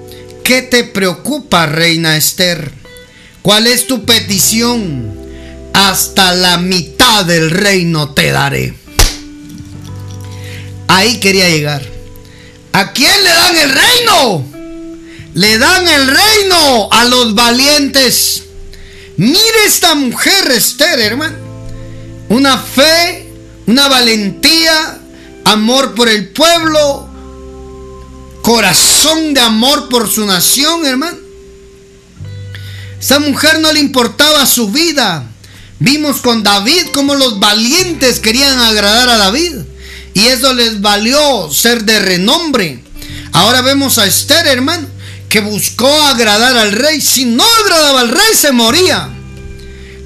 ¿qué 0.43 0.61
te 0.61 0.83
preocupa, 0.83 1.65
reina 1.65 2.17
Esther? 2.17 2.71
¿Cuál 3.41 3.67
es 3.67 3.87
tu 3.87 4.05
petición? 4.05 5.13
Hasta 5.73 6.33
la 6.33 6.57
mitad 6.57 7.25
del 7.25 7.51
reino 7.51 8.09
te 8.09 8.31
daré. 8.31 8.73
Ahí 10.87 11.19
quería 11.19 11.49
llegar. 11.49 11.83
¿A 12.73 12.91
quién 12.91 13.23
le 13.23 13.29
dan 13.29 13.57
el 13.57 13.69
reino? 13.71 14.45
Le 15.33 15.57
dan 15.57 15.87
el 15.87 16.07
reino 16.07 16.89
a 16.91 17.05
los 17.05 17.35
valientes. 17.35 18.43
Mire 19.17 19.65
esta 19.65 19.95
mujer, 19.95 20.51
Esther, 20.51 20.99
hermano. 20.99 21.37
Una 22.29 22.57
fe, 22.57 23.24
una 23.67 23.87
valentía, 23.87 24.99
amor 25.45 25.95
por 25.95 26.09
el 26.09 26.29
pueblo, 26.29 27.07
corazón 28.41 29.33
de 29.33 29.41
amor 29.41 29.89
por 29.89 30.09
su 30.09 30.25
nación, 30.25 30.85
hermano. 30.85 31.17
Esa 32.99 33.19
mujer 33.19 33.59
no 33.59 33.71
le 33.71 33.79
importaba 33.79 34.45
su 34.45 34.69
vida. 34.69 35.23
Vimos 35.79 36.21
con 36.21 36.43
David 36.43 36.87
cómo 36.93 37.15
los 37.15 37.39
valientes 37.39 38.19
querían 38.19 38.59
agradar 38.59 39.09
a 39.09 39.17
David. 39.17 39.57
Y 40.13 40.27
eso 40.27 40.53
les 40.53 40.81
valió 40.81 41.51
ser 41.51 41.83
de 41.83 41.99
renombre. 41.99 42.83
Ahora 43.33 43.61
vemos 43.61 43.97
a 43.97 44.05
Esther, 44.05 44.47
hermano, 44.47 44.87
que 45.27 45.41
buscó 45.41 45.89
agradar 46.03 46.55
al 46.55 46.71
rey. 46.71 47.01
Si 47.01 47.25
no 47.25 47.43
agradaba 47.63 48.01
al 48.01 48.09
rey, 48.09 48.33
se 48.33 48.51
moría. 48.51 49.09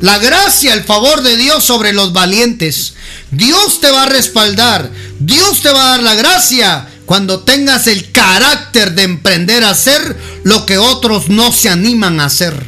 La 0.01 0.17
gracia, 0.17 0.73
el 0.73 0.83
favor 0.83 1.21
de 1.21 1.35
Dios 1.35 1.63
sobre 1.63 1.93
los 1.93 2.13
valientes. 2.13 2.93
Dios 3.31 3.81
te 3.81 3.91
va 3.91 4.03
a 4.03 4.09
respaldar. 4.09 4.89
Dios 5.19 5.61
te 5.61 5.69
va 5.69 5.87
a 5.87 5.89
dar 5.91 6.03
la 6.03 6.15
gracia 6.15 6.87
cuando 7.05 7.41
tengas 7.41 7.87
el 7.87 8.11
carácter 8.11 8.93
de 8.93 9.03
emprender 9.03 9.63
a 9.63 9.71
hacer 9.71 10.15
lo 10.43 10.65
que 10.65 10.77
otros 10.77 11.29
no 11.29 11.51
se 11.51 11.69
animan 11.69 12.19
a 12.19 12.25
hacer. 12.25 12.67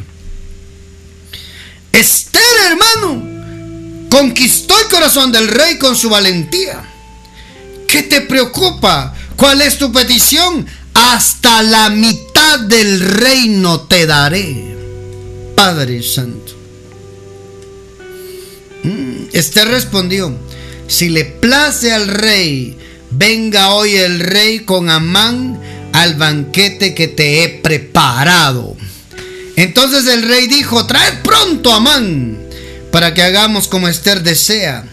Esther, 1.92 2.42
hermano, 2.66 4.08
conquistó 4.10 4.78
el 4.80 4.88
corazón 4.88 5.32
del 5.32 5.48
rey 5.48 5.78
con 5.78 5.96
su 5.96 6.10
valentía. 6.10 6.82
¿Qué 7.88 8.02
te 8.02 8.22
preocupa? 8.22 9.14
¿Cuál 9.36 9.62
es 9.62 9.78
tu 9.78 9.92
petición? 9.92 10.66
Hasta 10.94 11.62
la 11.62 11.88
mitad 11.90 12.60
del 12.60 13.00
reino 13.00 13.80
te 13.82 14.06
daré. 14.06 14.76
Padre 15.54 16.02
Santo. 16.02 16.61
Mm, 18.82 19.28
Esther 19.32 19.68
respondió, 19.68 20.36
si 20.88 21.08
le 21.08 21.24
place 21.24 21.92
al 21.92 22.08
rey 22.08 22.76
venga 23.10 23.74
hoy 23.74 23.96
el 23.96 24.20
rey 24.20 24.60
con 24.60 24.90
Amán 24.90 25.60
al 25.92 26.14
banquete 26.14 26.94
que 26.94 27.08
te 27.08 27.44
he 27.44 27.48
preparado. 27.48 28.76
Entonces 29.56 30.06
el 30.06 30.22
rey 30.22 30.46
dijo, 30.46 30.86
traed 30.86 31.22
pronto 31.22 31.72
a 31.72 31.76
Amán 31.76 32.38
para 32.90 33.14
que 33.14 33.22
hagamos 33.22 33.68
como 33.68 33.88
Esther 33.88 34.22
desea. 34.22 34.84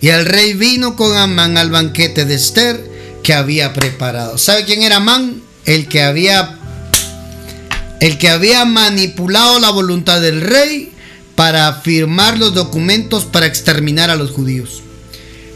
Y 0.00 0.08
el 0.08 0.26
rey 0.26 0.54
vino 0.54 0.96
con 0.96 1.16
Amán 1.16 1.56
al 1.56 1.70
banquete 1.70 2.24
de 2.24 2.34
Esther 2.34 2.80
que 3.22 3.34
había 3.34 3.72
preparado. 3.72 4.36
¿Sabe 4.36 4.64
quién 4.64 4.82
era 4.82 4.96
Amán? 4.96 5.42
El 5.64 5.88
que 5.88 6.02
había 6.02 6.58
el 8.00 8.18
que 8.18 8.28
había 8.28 8.64
manipulado 8.64 9.60
la 9.60 9.70
voluntad 9.70 10.20
del 10.20 10.40
rey 10.40 10.91
para 11.42 11.74
firmar 11.74 12.38
los 12.38 12.54
documentos 12.54 13.24
para 13.24 13.46
exterminar 13.46 14.10
a 14.10 14.14
los 14.14 14.30
judíos. 14.30 14.80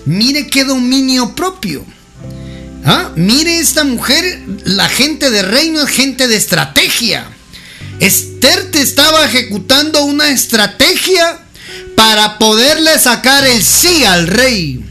Mire 0.05 0.49
qué 0.49 0.65
dominio 0.65 1.37
propio. 1.37 1.85
¿Ah? 2.85 3.13
Mire 3.15 3.61
esta 3.61 3.85
mujer, 3.85 4.43
la 4.65 4.89
gente 4.89 5.31
de 5.31 5.43
reino 5.43 5.81
es 5.81 5.91
gente 5.91 6.27
de 6.27 6.35
estrategia. 6.35 7.29
Esther 8.01 8.69
te 8.73 8.81
estaba 8.81 9.27
ejecutando 9.27 10.03
una 10.03 10.31
estrategia 10.31 11.39
para 11.95 12.37
poderle 12.39 12.99
sacar 12.99 13.47
el 13.47 13.63
sí 13.63 14.03
al 14.03 14.27
rey, 14.27 14.85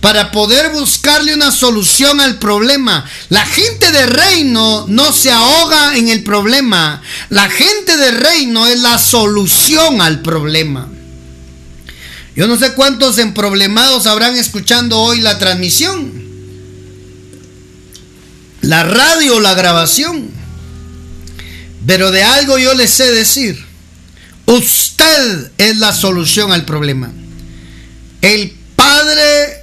para 0.00 0.30
poder 0.30 0.70
buscarle 0.70 1.34
una 1.34 1.50
solución 1.50 2.20
al 2.20 2.38
problema. 2.38 3.04
La 3.28 3.44
gente 3.44 3.90
de 3.90 4.06
reino 4.06 4.86
no 4.88 5.12
se 5.12 5.30
ahoga 5.30 5.96
en 5.96 6.08
el 6.08 6.22
problema, 6.22 7.02
la 7.30 7.48
gente 7.50 7.96
de 7.96 8.12
reino 8.12 8.66
es 8.66 8.80
la 8.80 8.98
solución 8.98 10.00
al 10.00 10.20
problema. 10.20 10.88
Yo 12.36 12.46
no 12.46 12.56
sé 12.56 12.74
cuántos 12.74 13.18
emproblemados 13.18 14.06
habrán 14.06 14.36
escuchando 14.36 14.98
hoy 14.98 15.20
la 15.20 15.38
transmisión 15.38 16.18
la 18.62 18.82
radio 18.82 19.40
la 19.40 19.54
grabación. 19.54 20.30
Pero 21.86 22.10
de 22.10 22.22
algo 22.22 22.58
yo 22.58 22.74
les 22.74 22.90
sé 22.90 23.10
decir. 23.12 23.64
Usted 24.46 25.52
es 25.58 25.78
la 25.78 25.92
solución 25.92 26.52
al 26.52 26.64
problema. 26.64 27.10
El 28.22 28.52
Padre 28.76 29.57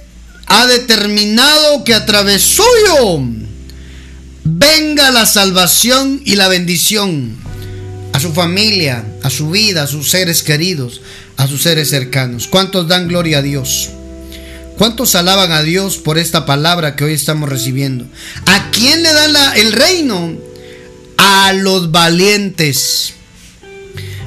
ha 0.46 0.66
determinado 0.66 1.84
que 1.84 1.94
a 1.94 2.06
través 2.06 2.42
suyo 2.42 3.20
venga 4.44 5.10
la 5.10 5.26
salvación 5.26 6.22
y 6.24 6.36
la 6.36 6.48
bendición 6.48 7.36
a 8.12 8.20
su 8.20 8.32
familia, 8.32 9.04
a 9.22 9.30
su 9.30 9.50
vida, 9.50 9.82
a 9.82 9.86
sus 9.86 10.10
seres 10.10 10.42
queridos, 10.42 11.02
a 11.36 11.46
sus 11.46 11.62
seres 11.62 11.90
cercanos. 11.90 12.46
¿Cuántos 12.46 12.88
dan 12.88 13.08
gloria 13.08 13.38
a 13.38 13.42
Dios? 13.42 13.90
¿Cuántos 14.78 15.14
alaban 15.14 15.52
a 15.52 15.62
Dios 15.62 15.96
por 15.96 16.16
esta 16.16 16.46
palabra 16.46 16.96
que 16.96 17.04
hoy 17.04 17.14
estamos 17.14 17.48
recibiendo? 17.48 18.06
¿A 18.46 18.70
quién 18.70 19.02
le 19.02 19.12
dan 19.12 19.34
el 19.56 19.72
reino? 19.72 20.32
A 21.18 21.52
los 21.54 21.90
valientes. 21.90 23.14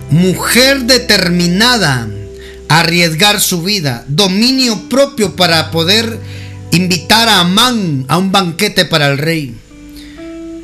Mujer 0.10 0.82
determinada 0.82 2.08
arriesgar 2.70 3.42
su 3.42 3.62
vida. 3.64 4.06
Dominio 4.08 4.88
propio 4.88 5.36
para 5.36 5.72
poder 5.72 6.20
invitar 6.72 7.28
a 7.28 7.42
Amán 7.42 8.06
a 8.08 8.18
un 8.18 8.32
banquete 8.32 8.86
para 8.86 9.08
el 9.08 9.18
rey. 9.18 9.56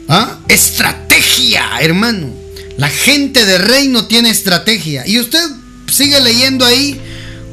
¿Ah? 0.08 0.39
Estrategia, 0.47 1.64
hermano. 1.82 2.30
La 2.78 2.89
gente 2.89 3.45
de 3.45 3.58
reino 3.58 4.06
tiene 4.06 4.30
estrategia. 4.30 5.06
Y 5.08 5.20
usted 5.20 5.43
sigue 5.91 6.20
leyendo 6.22 6.66
ahí 6.66 6.99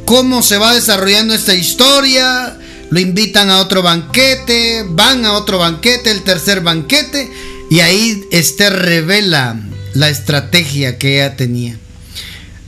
cómo 0.05 0.42
se 0.42 0.59
va 0.59 0.74
desarrollando 0.74 1.34
esta 1.34 1.55
historia. 1.55 2.59
Lo 2.90 3.00
invitan 3.00 3.48
a 3.48 3.61
otro 3.61 3.82
banquete, 3.82 4.84
van 4.86 5.24
a 5.24 5.32
otro 5.32 5.59
banquete, 5.59 6.11
el 6.11 6.22
tercer 6.22 6.61
banquete. 6.61 7.30
Y 7.70 7.80
ahí 7.80 8.22
Esther 8.30 8.74
revela 8.74 9.59
la 9.94 10.11
estrategia 10.11 10.98
que 10.98 11.14
ella 11.14 11.36
tenía. 11.36 11.78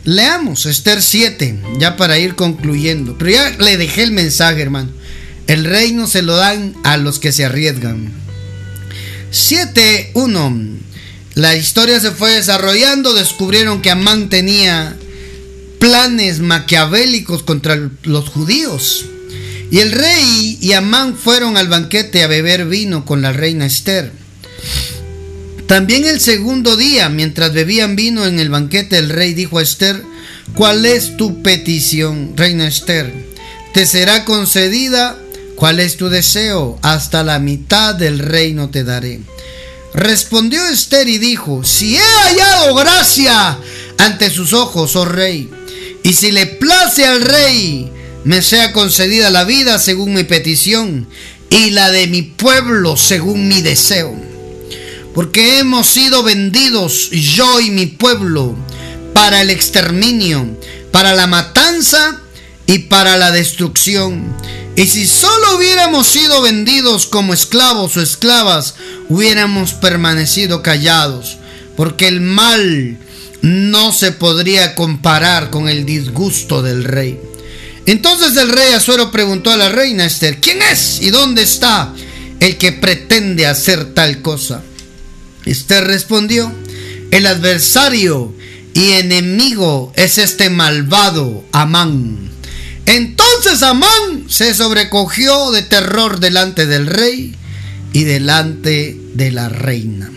Leamos 0.05 0.67
Esther 0.67 1.01
7, 1.01 1.61
ya 1.79 1.97
para 1.97 2.19
ir 2.19 2.35
concluyendo. 2.35 3.17
Pero 3.19 3.31
ya 3.31 3.51
le 3.59 3.77
dejé 3.79 4.03
el 4.03 4.13
mensaje, 4.13 4.61
hermano. 4.61 4.91
El 5.47 5.65
reino 5.65 6.07
se 6.07 6.23
lo 6.23 6.37
dan 6.37 6.75
a 6.85 6.97
los 6.97 7.19
que 7.19 7.33
se 7.33 7.45
arriesgan. 7.45 8.13
7.1. 9.33 10.79
La 11.35 11.57
historia 11.57 11.99
se 12.01 12.11
fue 12.11 12.33
desarrollando, 12.33 13.15
descubrieron 13.15 13.83
que 13.83 13.91
Amán 13.91 14.29
tenía 14.29 14.95
planes 15.81 16.41
maquiavélicos 16.41 17.43
contra 17.43 17.91
los 18.05 18.29
judíos. 18.29 19.07
Y 19.71 19.81
el 19.81 19.91
rey 19.91 20.59
y 20.61 20.73
Amán 20.73 21.17
fueron 21.17 21.57
al 21.57 21.69
banquete 21.69 22.23
a 22.23 22.29
beber 22.29 22.67
vino 22.67 23.05
con 23.05 23.23
la 23.23 23.33
reina 23.33 23.67
Esther. 23.67 24.13
También 25.67 26.05
el 26.05 26.21
segundo 26.21 26.77
día, 26.77 27.09
mientras 27.09 27.53
bebían 27.55 27.97
vino 27.97 28.27
en 28.27 28.39
el 28.39 28.51
banquete, 28.51 28.99
el 28.99 29.09
rey 29.09 29.33
dijo 29.33 29.59
a 29.59 29.63
Esther, 29.63 30.03
¿cuál 30.55 30.85
es 30.85 31.17
tu 31.17 31.43
petición, 31.43 32.37
reina 32.37 32.69
Esther? 32.69 33.13
¿Te 33.73 33.87
será 33.87 34.25
concedida? 34.25 35.19
¿Cuál 35.57 35.81
es 35.81 35.97
tu 35.97 36.11
deseo? 36.11 36.79
Hasta 36.83 37.23
la 37.23 37.39
mitad 37.39 37.95
del 37.95 38.19
reino 38.19 38.69
te 38.69 38.85
daré. 38.85 39.21
Respondió 39.95 40.67
Esther 40.69 41.09
y 41.09 41.19
dijo, 41.19 41.65
si 41.65 41.97
he 41.97 42.01
hallado 42.01 42.75
gracia 42.75 43.59
ante 43.99 44.29
sus 44.31 44.53
ojos, 44.53 44.97
oh 44.97 45.05
rey, 45.07 45.49
y 46.03 46.13
si 46.13 46.31
le 46.31 46.47
place 46.47 47.07
al 47.07 47.23
rey, 47.23 47.91
me 48.25 48.43
sea 48.43 48.73
concedida 48.73 49.31
la 49.31 49.45
vida 49.45 49.79
según 49.79 50.13
mi 50.13 50.25
petición, 50.25 51.09
y 51.49 51.71
la 51.71 51.91
de 51.91 52.07
mi 52.09 52.23
pueblo 52.23 52.97
según 52.97 53.49
mi 53.49 53.63
deseo. 53.63 54.34
Porque 55.15 55.61
hemos 55.61 55.87
sido 55.87 56.23
vendidos, 56.23 57.11
yo 57.11 57.61
y 57.61 57.71
mi 57.71 57.87
pueblo, 57.87 58.57
para 59.13 59.41
el 59.43 59.51
exterminio, 59.51 60.45
para 60.91 61.15
la 61.15 61.29
matanza 61.29 62.21
y 62.67 62.81
para 62.81 63.17
la 63.17 63.31
destrucción. 63.31 64.37
Y 64.77 64.87
si 64.87 65.07
solo 65.07 65.57
hubiéramos 65.57 66.09
sido 66.09 66.43
vendidos 66.43 67.07
como 67.07 67.33
esclavos 67.33 67.97
o 67.97 68.03
esclavas, 68.03 68.75
hubiéramos 69.09 69.73
permanecido 69.75 70.63
callados, 70.63 71.39
porque 71.77 72.09
el 72.09 72.21
mal 72.21 72.99
no 73.41 73.93
se 73.93 74.11
podría 74.11 74.75
comparar 74.75 75.51
con 75.51 75.69
el 75.69 75.87
disgusto 75.87 76.61
del 76.61 76.83
rey. 76.83 77.21
Entonces 77.87 78.37
el 78.37 78.49
rey 78.49 78.73
Azuero 78.73 79.13
preguntó 79.13 79.51
a 79.51 79.57
la 79.57 79.69
reina 79.69 80.07
Esther, 80.07 80.41
¿quién 80.41 80.61
es 80.63 81.01
y 81.01 81.11
dónde 81.11 81.43
está 81.43 81.93
el 82.41 82.57
que 82.57 82.73
pretende 82.73 83.47
hacer 83.47 83.95
tal 83.95 84.23
cosa? 84.23 84.63
Esther 85.45 85.85
respondió, 85.85 86.53
el 87.11 87.27
adversario 87.27 88.35
y 88.75 88.93
enemigo 88.93 89.93
es 89.97 90.19
este 90.19 90.51
malvado 90.51 91.45
Amán 91.53 92.25
entonces 92.87 93.63
Amán 93.63 94.27
se 94.29 94.55
sobrecogió 94.55 95.53
de 95.53 95.63
terror 95.63 96.21
delante 96.21 96.67
del 96.67 96.87
rey 96.87 97.35
y 97.93 98.05
delante 98.05 98.97
de 99.15 99.31
la 99.31 99.49
reina. 99.49 100.11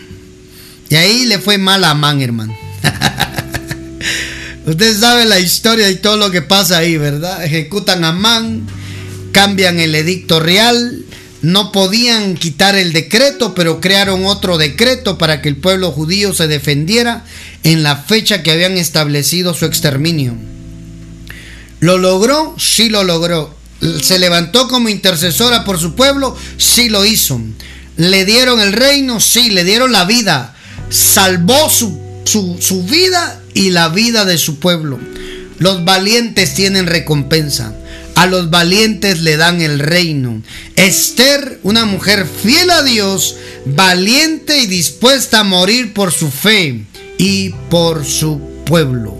Y 0.90 0.96
ahí 0.96 1.26
le 1.26 1.38
fue 1.38 1.58
mal 1.58 1.84
a 1.84 1.90
Amán, 1.90 2.20
hermano. 2.20 2.56
Usted 4.66 4.98
sabe 4.98 5.24
la 5.24 5.38
historia 5.38 5.88
y 5.90 5.96
todo 5.96 6.16
lo 6.16 6.30
que 6.30 6.42
pasa 6.42 6.78
ahí, 6.78 6.96
¿verdad? 6.98 7.42
Ejecutan 7.44 8.04
a 8.04 8.08
Amán, 8.08 8.66
cambian 9.32 9.80
el 9.80 9.94
edicto 9.94 10.40
real, 10.40 11.04
no 11.42 11.72
podían 11.72 12.34
quitar 12.34 12.76
el 12.76 12.92
decreto, 12.92 13.54
pero 13.54 13.80
crearon 13.80 14.26
otro 14.26 14.58
decreto 14.58 15.18
para 15.18 15.40
que 15.40 15.48
el 15.48 15.56
pueblo 15.56 15.92
judío 15.92 16.34
se 16.34 16.48
defendiera 16.48 17.24
en 17.62 17.82
la 17.82 17.96
fecha 17.96 18.42
que 18.42 18.50
habían 18.50 18.76
establecido 18.76 19.54
su 19.54 19.64
exterminio. 19.64 20.34
¿Lo 21.80 21.98
logró? 21.98 22.56
Sí 22.58 22.88
lo 22.88 23.04
logró. 23.04 23.54
¿Se 24.02 24.18
levantó 24.18 24.66
como 24.66 24.88
intercesora 24.88 25.64
por 25.64 25.78
su 25.78 25.94
pueblo? 25.94 26.36
Sí 26.56 26.88
lo 26.88 27.04
hizo. 27.04 27.40
¿Le 27.96 28.24
dieron 28.24 28.60
el 28.60 28.72
reino? 28.72 29.20
Sí, 29.20 29.50
le 29.50 29.64
dieron 29.64 29.92
la 29.92 30.04
vida. 30.04 30.56
Salvó 30.90 31.70
su, 31.70 31.98
su, 32.24 32.82
vida 32.84 33.40
y 33.54 33.70
la 33.70 33.88
vida 33.88 34.24
de 34.24 34.38
su 34.38 34.58
pueblo. 34.58 34.98
Los 35.58 35.84
valientes 35.84 36.54
tienen 36.54 36.86
recompensa. 36.86 37.74
A 38.18 38.26
los 38.26 38.50
valientes 38.50 39.20
le 39.20 39.36
dan 39.36 39.62
el 39.62 39.78
reino. 39.78 40.42
Esther, 40.74 41.60
una 41.62 41.84
mujer 41.84 42.26
fiel 42.26 42.68
a 42.68 42.82
Dios, 42.82 43.36
valiente 43.64 44.58
y 44.58 44.66
dispuesta 44.66 45.38
a 45.38 45.44
morir 45.44 45.94
por 45.94 46.10
su 46.10 46.28
fe 46.28 46.80
y 47.16 47.50
por 47.70 48.04
su 48.04 48.40
pueblo. 48.66 49.16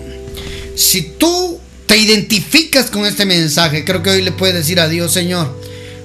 Si 0.74 1.12
tú 1.16 1.60
te 1.86 1.96
identificas 1.96 2.90
con 2.90 3.06
este 3.06 3.24
mensaje, 3.24 3.84
creo 3.84 4.02
que 4.02 4.10
hoy 4.10 4.22
le 4.22 4.32
puedes 4.32 4.56
decir 4.56 4.80
a 4.80 4.88
Dios, 4.88 5.12
Señor, 5.12 5.62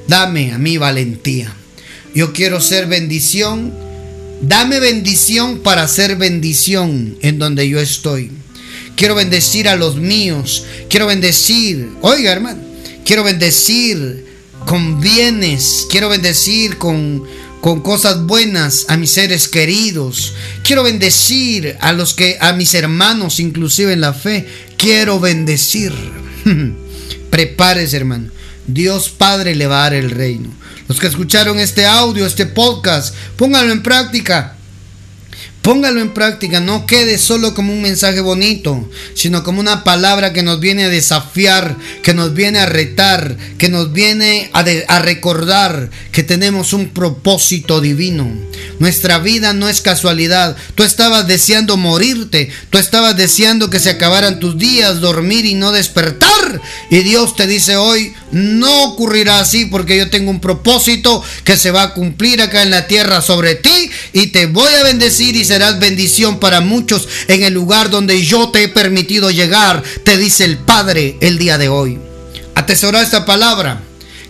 dame 0.07 0.51
a 0.51 0.59
mí 0.59 0.77
valentía. 0.77 1.51
Yo 2.13 2.31
quiero 2.31 2.61
ser 2.61 2.85
bendición. 2.85 3.73
Dame 4.43 4.79
bendición 4.79 5.61
para 5.61 5.87
ser 5.87 6.15
bendición 6.15 7.17
en 7.23 7.39
donde 7.39 7.67
yo 7.67 7.79
estoy. 7.79 8.29
Quiero 8.95 9.15
bendecir 9.15 9.67
a 9.67 9.75
los 9.75 9.95
míos. 9.95 10.63
Quiero 10.89 11.07
bendecir, 11.07 11.89
oiga 12.01 12.31
hermano, 12.31 12.72
quiero 13.05 13.23
bendecir 13.23 14.25
con 14.65 14.99
bienes. 14.99 15.87
Quiero 15.89 16.09
bendecir 16.09 16.77
con, 16.77 17.23
con 17.61 17.81
cosas 17.81 18.23
buenas 18.25 18.85
a 18.87 18.97
mis 18.97 19.11
seres 19.11 19.47
queridos. 19.47 20.33
Quiero 20.63 20.83
bendecir 20.83 21.77
a 21.81 21.93
los 21.93 22.13
que 22.13 22.37
a 22.39 22.53
mis 22.53 22.73
hermanos 22.73 23.39
inclusive 23.39 23.93
en 23.93 24.01
la 24.01 24.13
fe 24.13 24.47
quiero 24.77 25.19
bendecir. 25.19 25.93
Prepárese, 27.29 27.97
hermano. 27.97 28.29
Dios 28.67 29.09
Padre 29.09 29.55
le 29.55 29.67
va 29.67 29.79
a 29.79 29.83
dar 29.83 29.93
el 29.93 30.11
reino. 30.11 30.49
Los 30.87 30.99
que 30.99 31.07
escucharon 31.07 31.59
este 31.59 31.85
audio, 31.85 32.25
este 32.25 32.45
podcast, 32.45 33.15
pónganlo 33.37 33.71
en 33.71 33.83
práctica. 33.83 34.57
Póngalo 35.63 36.01
en 36.01 36.13
práctica, 36.13 36.59
no 36.59 36.85
quede 36.85 37.17
solo 37.17 37.53
como 37.53 37.71
un 37.71 37.81
mensaje 37.81 38.19
bonito, 38.19 38.85
sino 39.13 39.45
como 39.45 39.61
una 39.61 39.85
palabra 39.85 40.33
que 40.33 40.43
nos 40.43 40.59
viene 40.59 40.83
a 40.83 40.89
desafiar, 40.89 41.77
que 42.01 42.13
nos 42.13 42.33
viene 42.33 42.59
a 42.59 42.65
retar, 42.65 43.37
que 43.57 43.69
nos 43.69 43.93
viene 43.93 44.49
a, 44.51 44.99
recordar 44.99 45.89
que 46.11 46.21
tenemos 46.21 46.73
un 46.73 46.89
propósito 46.89 47.79
divino. 47.79 48.29
Nuestra 48.79 49.19
vida 49.19 49.53
no 49.53 49.69
es 49.69 49.79
casualidad. 49.79 50.57
Tú 50.75 50.83
estabas 50.83 51.27
deseando 51.27 51.77
morirte, 51.77 52.49
tú 52.69 52.77
estabas 52.77 53.15
deseando 53.15 53.69
que 53.69 53.79
se 53.79 53.89
acabaran 53.89 54.41
tus 54.41 54.57
días, 54.57 54.99
dormir 54.99 55.45
y 55.45 55.53
no 55.53 55.71
despertar. 55.71 56.59
Y 56.89 56.99
Dios 57.03 57.37
te 57.37 57.47
dice 57.47 57.77
hoy, 57.77 58.13
no 58.33 58.83
ocurrirá 58.83 59.39
así 59.39 59.65
porque 59.65 59.97
yo 59.97 60.09
tengo 60.09 60.29
un 60.29 60.41
propósito 60.41 61.23
que 61.45 61.55
se 61.55 61.71
va 61.71 61.83
a 61.83 61.93
cumplir 61.93 62.41
acá 62.41 62.63
en 62.63 62.71
la 62.71 62.85
tierra 62.87 63.21
sobre 63.21 63.55
ti 63.55 63.89
y 64.11 64.27
te 64.27 64.47
voy 64.47 64.73
a 64.73 64.83
bendecir 64.83 65.37
y 65.37 65.45
serás 65.53 65.77
bendición 65.77 66.39
para 66.39 66.61
muchos 66.61 67.07
en 67.27 67.43
el 67.43 67.53
lugar 67.53 67.91
donde 67.91 68.23
yo 68.23 68.49
te 68.49 68.63
he 68.63 68.67
permitido 68.69 69.29
llegar, 69.29 69.83
te 70.03 70.17
dice 70.17 70.45
el 70.45 70.57
Padre 70.57 71.15
el 71.21 71.37
día 71.37 71.59
de 71.59 71.69
hoy. 71.69 71.99
Atesora 72.55 73.03
esta 73.03 73.23
palabra. 73.23 73.83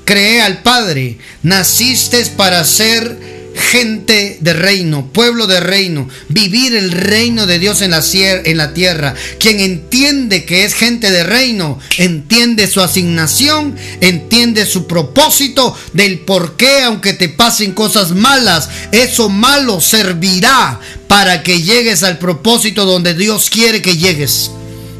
Cree 0.03 0.41
al 0.41 0.61
Padre. 0.63 1.17
Naciste 1.41 2.25
para 2.35 2.65
ser 2.65 3.42
gente 3.55 4.37
de 4.41 4.53
reino, 4.53 5.07
pueblo 5.11 5.47
de 5.47 5.59
reino, 5.59 6.07
vivir 6.29 6.75
el 6.75 6.91
reino 6.91 7.45
de 7.45 7.59
Dios 7.59 7.81
en 7.81 7.91
la, 7.91 8.73
tierra. 8.73 9.15
Quien 9.39 9.59
entiende 9.59 10.45
que 10.45 10.65
es 10.65 10.73
gente 10.73 11.11
de 11.11 11.23
reino, 11.23 11.79
entiende 11.97 12.67
su 12.67 12.81
asignación, 12.81 13.75
entiende 14.01 14.65
su 14.65 14.87
propósito 14.87 15.77
del 15.93 16.19
por 16.19 16.55
qué, 16.55 16.83
aunque 16.83 17.13
te 17.13 17.29
pasen 17.29 17.73
cosas 17.73 18.11
malas, 18.11 18.69
eso 18.91 19.29
malo 19.29 19.81
servirá 19.81 20.79
para 21.07 21.43
que 21.43 21.61
llegues 21.61 22.03
al 22.03 22.17
propósito 22.17 22.85
donde 22.85 23.13
Dios 23.13 23.49
quiere 23.49 23.81
que 23.81 23.97
llegues. 23.97 24.51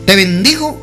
Te 0.06 0.16
bendigo 0.16 0.83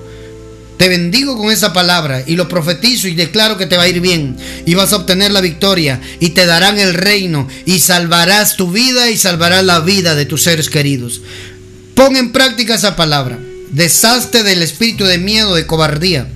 te 0.80 0.88
bendigo 0.88 1.36
con 1.36 1.52
esa 1.52 1.74
palabra 1.74 2.24
y 2.26 2.36
lo 2.36 2.48
profetizo 2.48 3.06
y 3.06 3.14
declaro 3.14 3.58
que 3.58 3.66
te 3.66 3.76
va 3.76 3.82
a 3.82 3.88
ir 3.88 4.00
bien 4.00 4.38
y 4.64 4.72
vas 4.72 4.94
a 4.94 4.96
obtener 4.96 5.30
la 5.30 5.42
victoria 5.42 6.00
y 6.20 6.30
te 6.30 6.46
darán 6.46 6.78
el 6.78 6.94
reino 6.94 7.46
y 7.66 7.80
salvarás 7.80 8.56
tu 8.56 8.72
vida 8.72 9.10
y 9.10 9.18
salvarás 9.18 9.62
la 9.62 9.80
vida 9.80 10.14
de 10.14 10.24
tus 10.24 10.42
seres 10.44 10.70
queridos. 10.70 11.20
Pon 11.94 12.16
en 12.16 12.32
práctica 12.32 12.76
esa 12.76 12.96
palabra. 12.96 13.38
Deshazte 13.72 14.42
del 14.42 14.62
espíritu 14.62 15.04
de 15.04 15.18
miedo, 15.18 15.54
de 15.54 15.66
cobardía. 15.66 16.28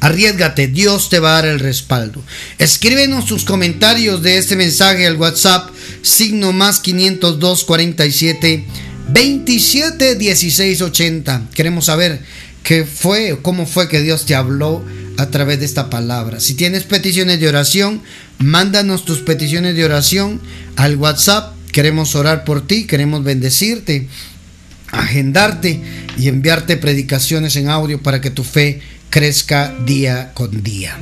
Arriesgate, 0.00 0.68
Dios 0.68 1.10
te 1.10 1.18
va 1.18 1.32
a 1.32 1.42
dar 1.42 1.44
el 1.44 1.60
respaldo. 1.60 2.22
Escríbenos 2.56 3.26
sus 3.26 3.44
comentarios 3.44 4.22
de 4.22 4.38
este 4.38 4.56
mensaje 4.56 5.06
al 5.06 5.16
WhatsApp, 5.16 5.68
signo 6.00 6.54
más 6.54 6.80
502 6.80 7.64
47 7.64 8.64
27 9.08 10.14
16 10.16 10.82
80. 10.82 11.42
Queremos 11.54 11.84
saber 11.84 12.20
qué 12.66 12.84
fue, 12.84 13.38
cómo 13.42 13.64
fue 13.64 13.88
que 13.88 14.02
Dios 14.02 14.26
te 14.26 14.34
habló 14.34 14.84
a 15.18 15.30
través 15.30 15.60
de 15.60 15.66
esta 15.66 15.88
palabra. 15.88 16.40
Si 16.40 16.54
tienes 16.54 16.82
peticiones 16.82 17.38
de 17.38 17.48
oración, 17.48 18.02
mándanos 18.38 19.04
tus 19.04 19.20
peticiones 19.20 19.76
de 19.76 19.84
oración 19.84 20.40
al 20.74 20.96
WhatsApp. 20.96 21.54
Queremos 21.70 22.16
orar 22.16 22.44
por 22.44 22.66
ti, 22.66 22.84
queremos 22.88 23.22
bendecirte, 23.22 24.08
agendarte 24.90 25.80
y 26.18 26.26
enviarte 26.26 26.76
predicaciones 26.76 27.54
en 27.54 27.68
audio 27.68 28.02
para 28.02 28.20
que 28.20 28.32
tu 28.32 28.42
fe 28.42 28.80
crezca 29.10 29.72
día 29.86 30.32
con 30.34 30.64
día. 30.64 30.98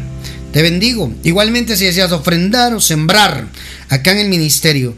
Te 0.53 0.61
bendigo. 0.61 1.15
Igualmente 1.23 1.79
si 1.79 1.87
deseas 1.87 2.13
ofrendar 2.13 2.75
o 2.75 2.81
sembrar 2.81 3.49
acá 3.89 4.13
en 4.13 4.19
el 4.19 4.29
ministerio, 4.29 4.95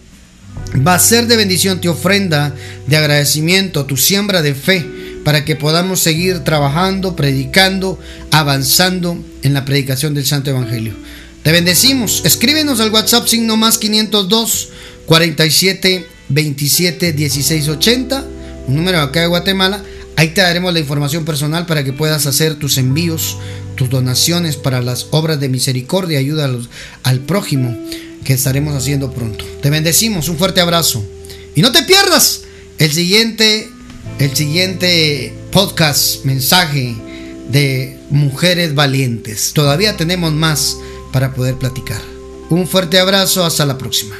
va 0.84 0.94
a 0.94 0.98
ser 0.98 1.28
de 1.28 1.36
bendición 1.36 1.80
tu 1.80 1.90
ofrenda 1.90 2.52
de 2.88 2.96
agradecimiento, 2.96 3.86
tu 3.86 3.96
siembra 3.96 4.42
de 4.42 4.54
fe, 4.56 5.05
para 5.26 5.44
que 5.44 5.56
podamos 5.56 5.98
seguir 5.98 6.44
trabajando, 6.44 7.16
predicando, 7.16 7.98
avanzando 8.30 9.18
en 9.42 9.54
la 9.54 9.64
predicación 9.64 10.14
del 10.14 10.24
Santo 10.24 10.50
Evangelio. 10.50 10.92
Te 11.42 11.50
bendecimos. 11.50 12.22
Escríbenos 12.24 12.78
al 12.78 12.92
WhatsApp 12.92 13.26
signo 13.26 13.56
más 13.56 13.78
502 13.78 14.68
47 15.04 16.06
27 16.28 17.12
16 17.12 17.68
80, 17.68 18.24
un 18.68 18.76
número 18.76 19.00
acá 19.00 19.22
de 19.22 19.26
Guatemala. 19.26 19.82
Ahí 20.14 20.28
te 20.28 20.42
daremos 20.42 20.72
la 20.72 20.78
información 20.78 21.24
personal 21.24 21.66
para 21.66 21.82
que 21.82 21.92
puedas 21.92 22.26
hacer 22.26 22.54
tus 22.54 22.78
envíos, 22.78 23.36
tus 23.74 23.90
donaciones 23.90 24.54
para 24.54 24.80
las 24.80 25.08
obras 25.10 25.40
de 25.40 25.48
misericordia, 25.48 26.20
ayuda 26.20 26.48
al 27.02 27.18
prójimo 27.18 27.76
que 28.22 28.34
estaremos 28.34 28.76
haciendo 28.76 29.10
pronto. 29.10 29.44
Te 29.60 29.70
bendecimos, 29.70 30.28
un 30.28 30.38
fuerte 30.38 30.60
abrazo. 30.60 31.04
Y 31.56 31.62
no 31.62 31.72
te 31.72 31.82
pierdas 31.82 32.42
el 32.78 32.92
siguiente, 32.92 33.70
el 34.18 34.34
siguiente 34.34 35.34
podcast, 35.52 36.24
mensaje 36.24 36.96
de 37.48 37.98
mujeres 38.10 38.74
valientes. 38.74 39.52
Todavía 39.52 39.96
tenemos 39.96 40.32
más 40.32 40.78
para 41.12 41.34
poder 41.34 41.56
platicar. 41.56 42.00
Un 42.48 42.66
fuerte 42.66 42.98
abrazo, 42.98 43.44
hasta 43.44 43.66
la 43.66 43.76
próxima. 43.76 44.16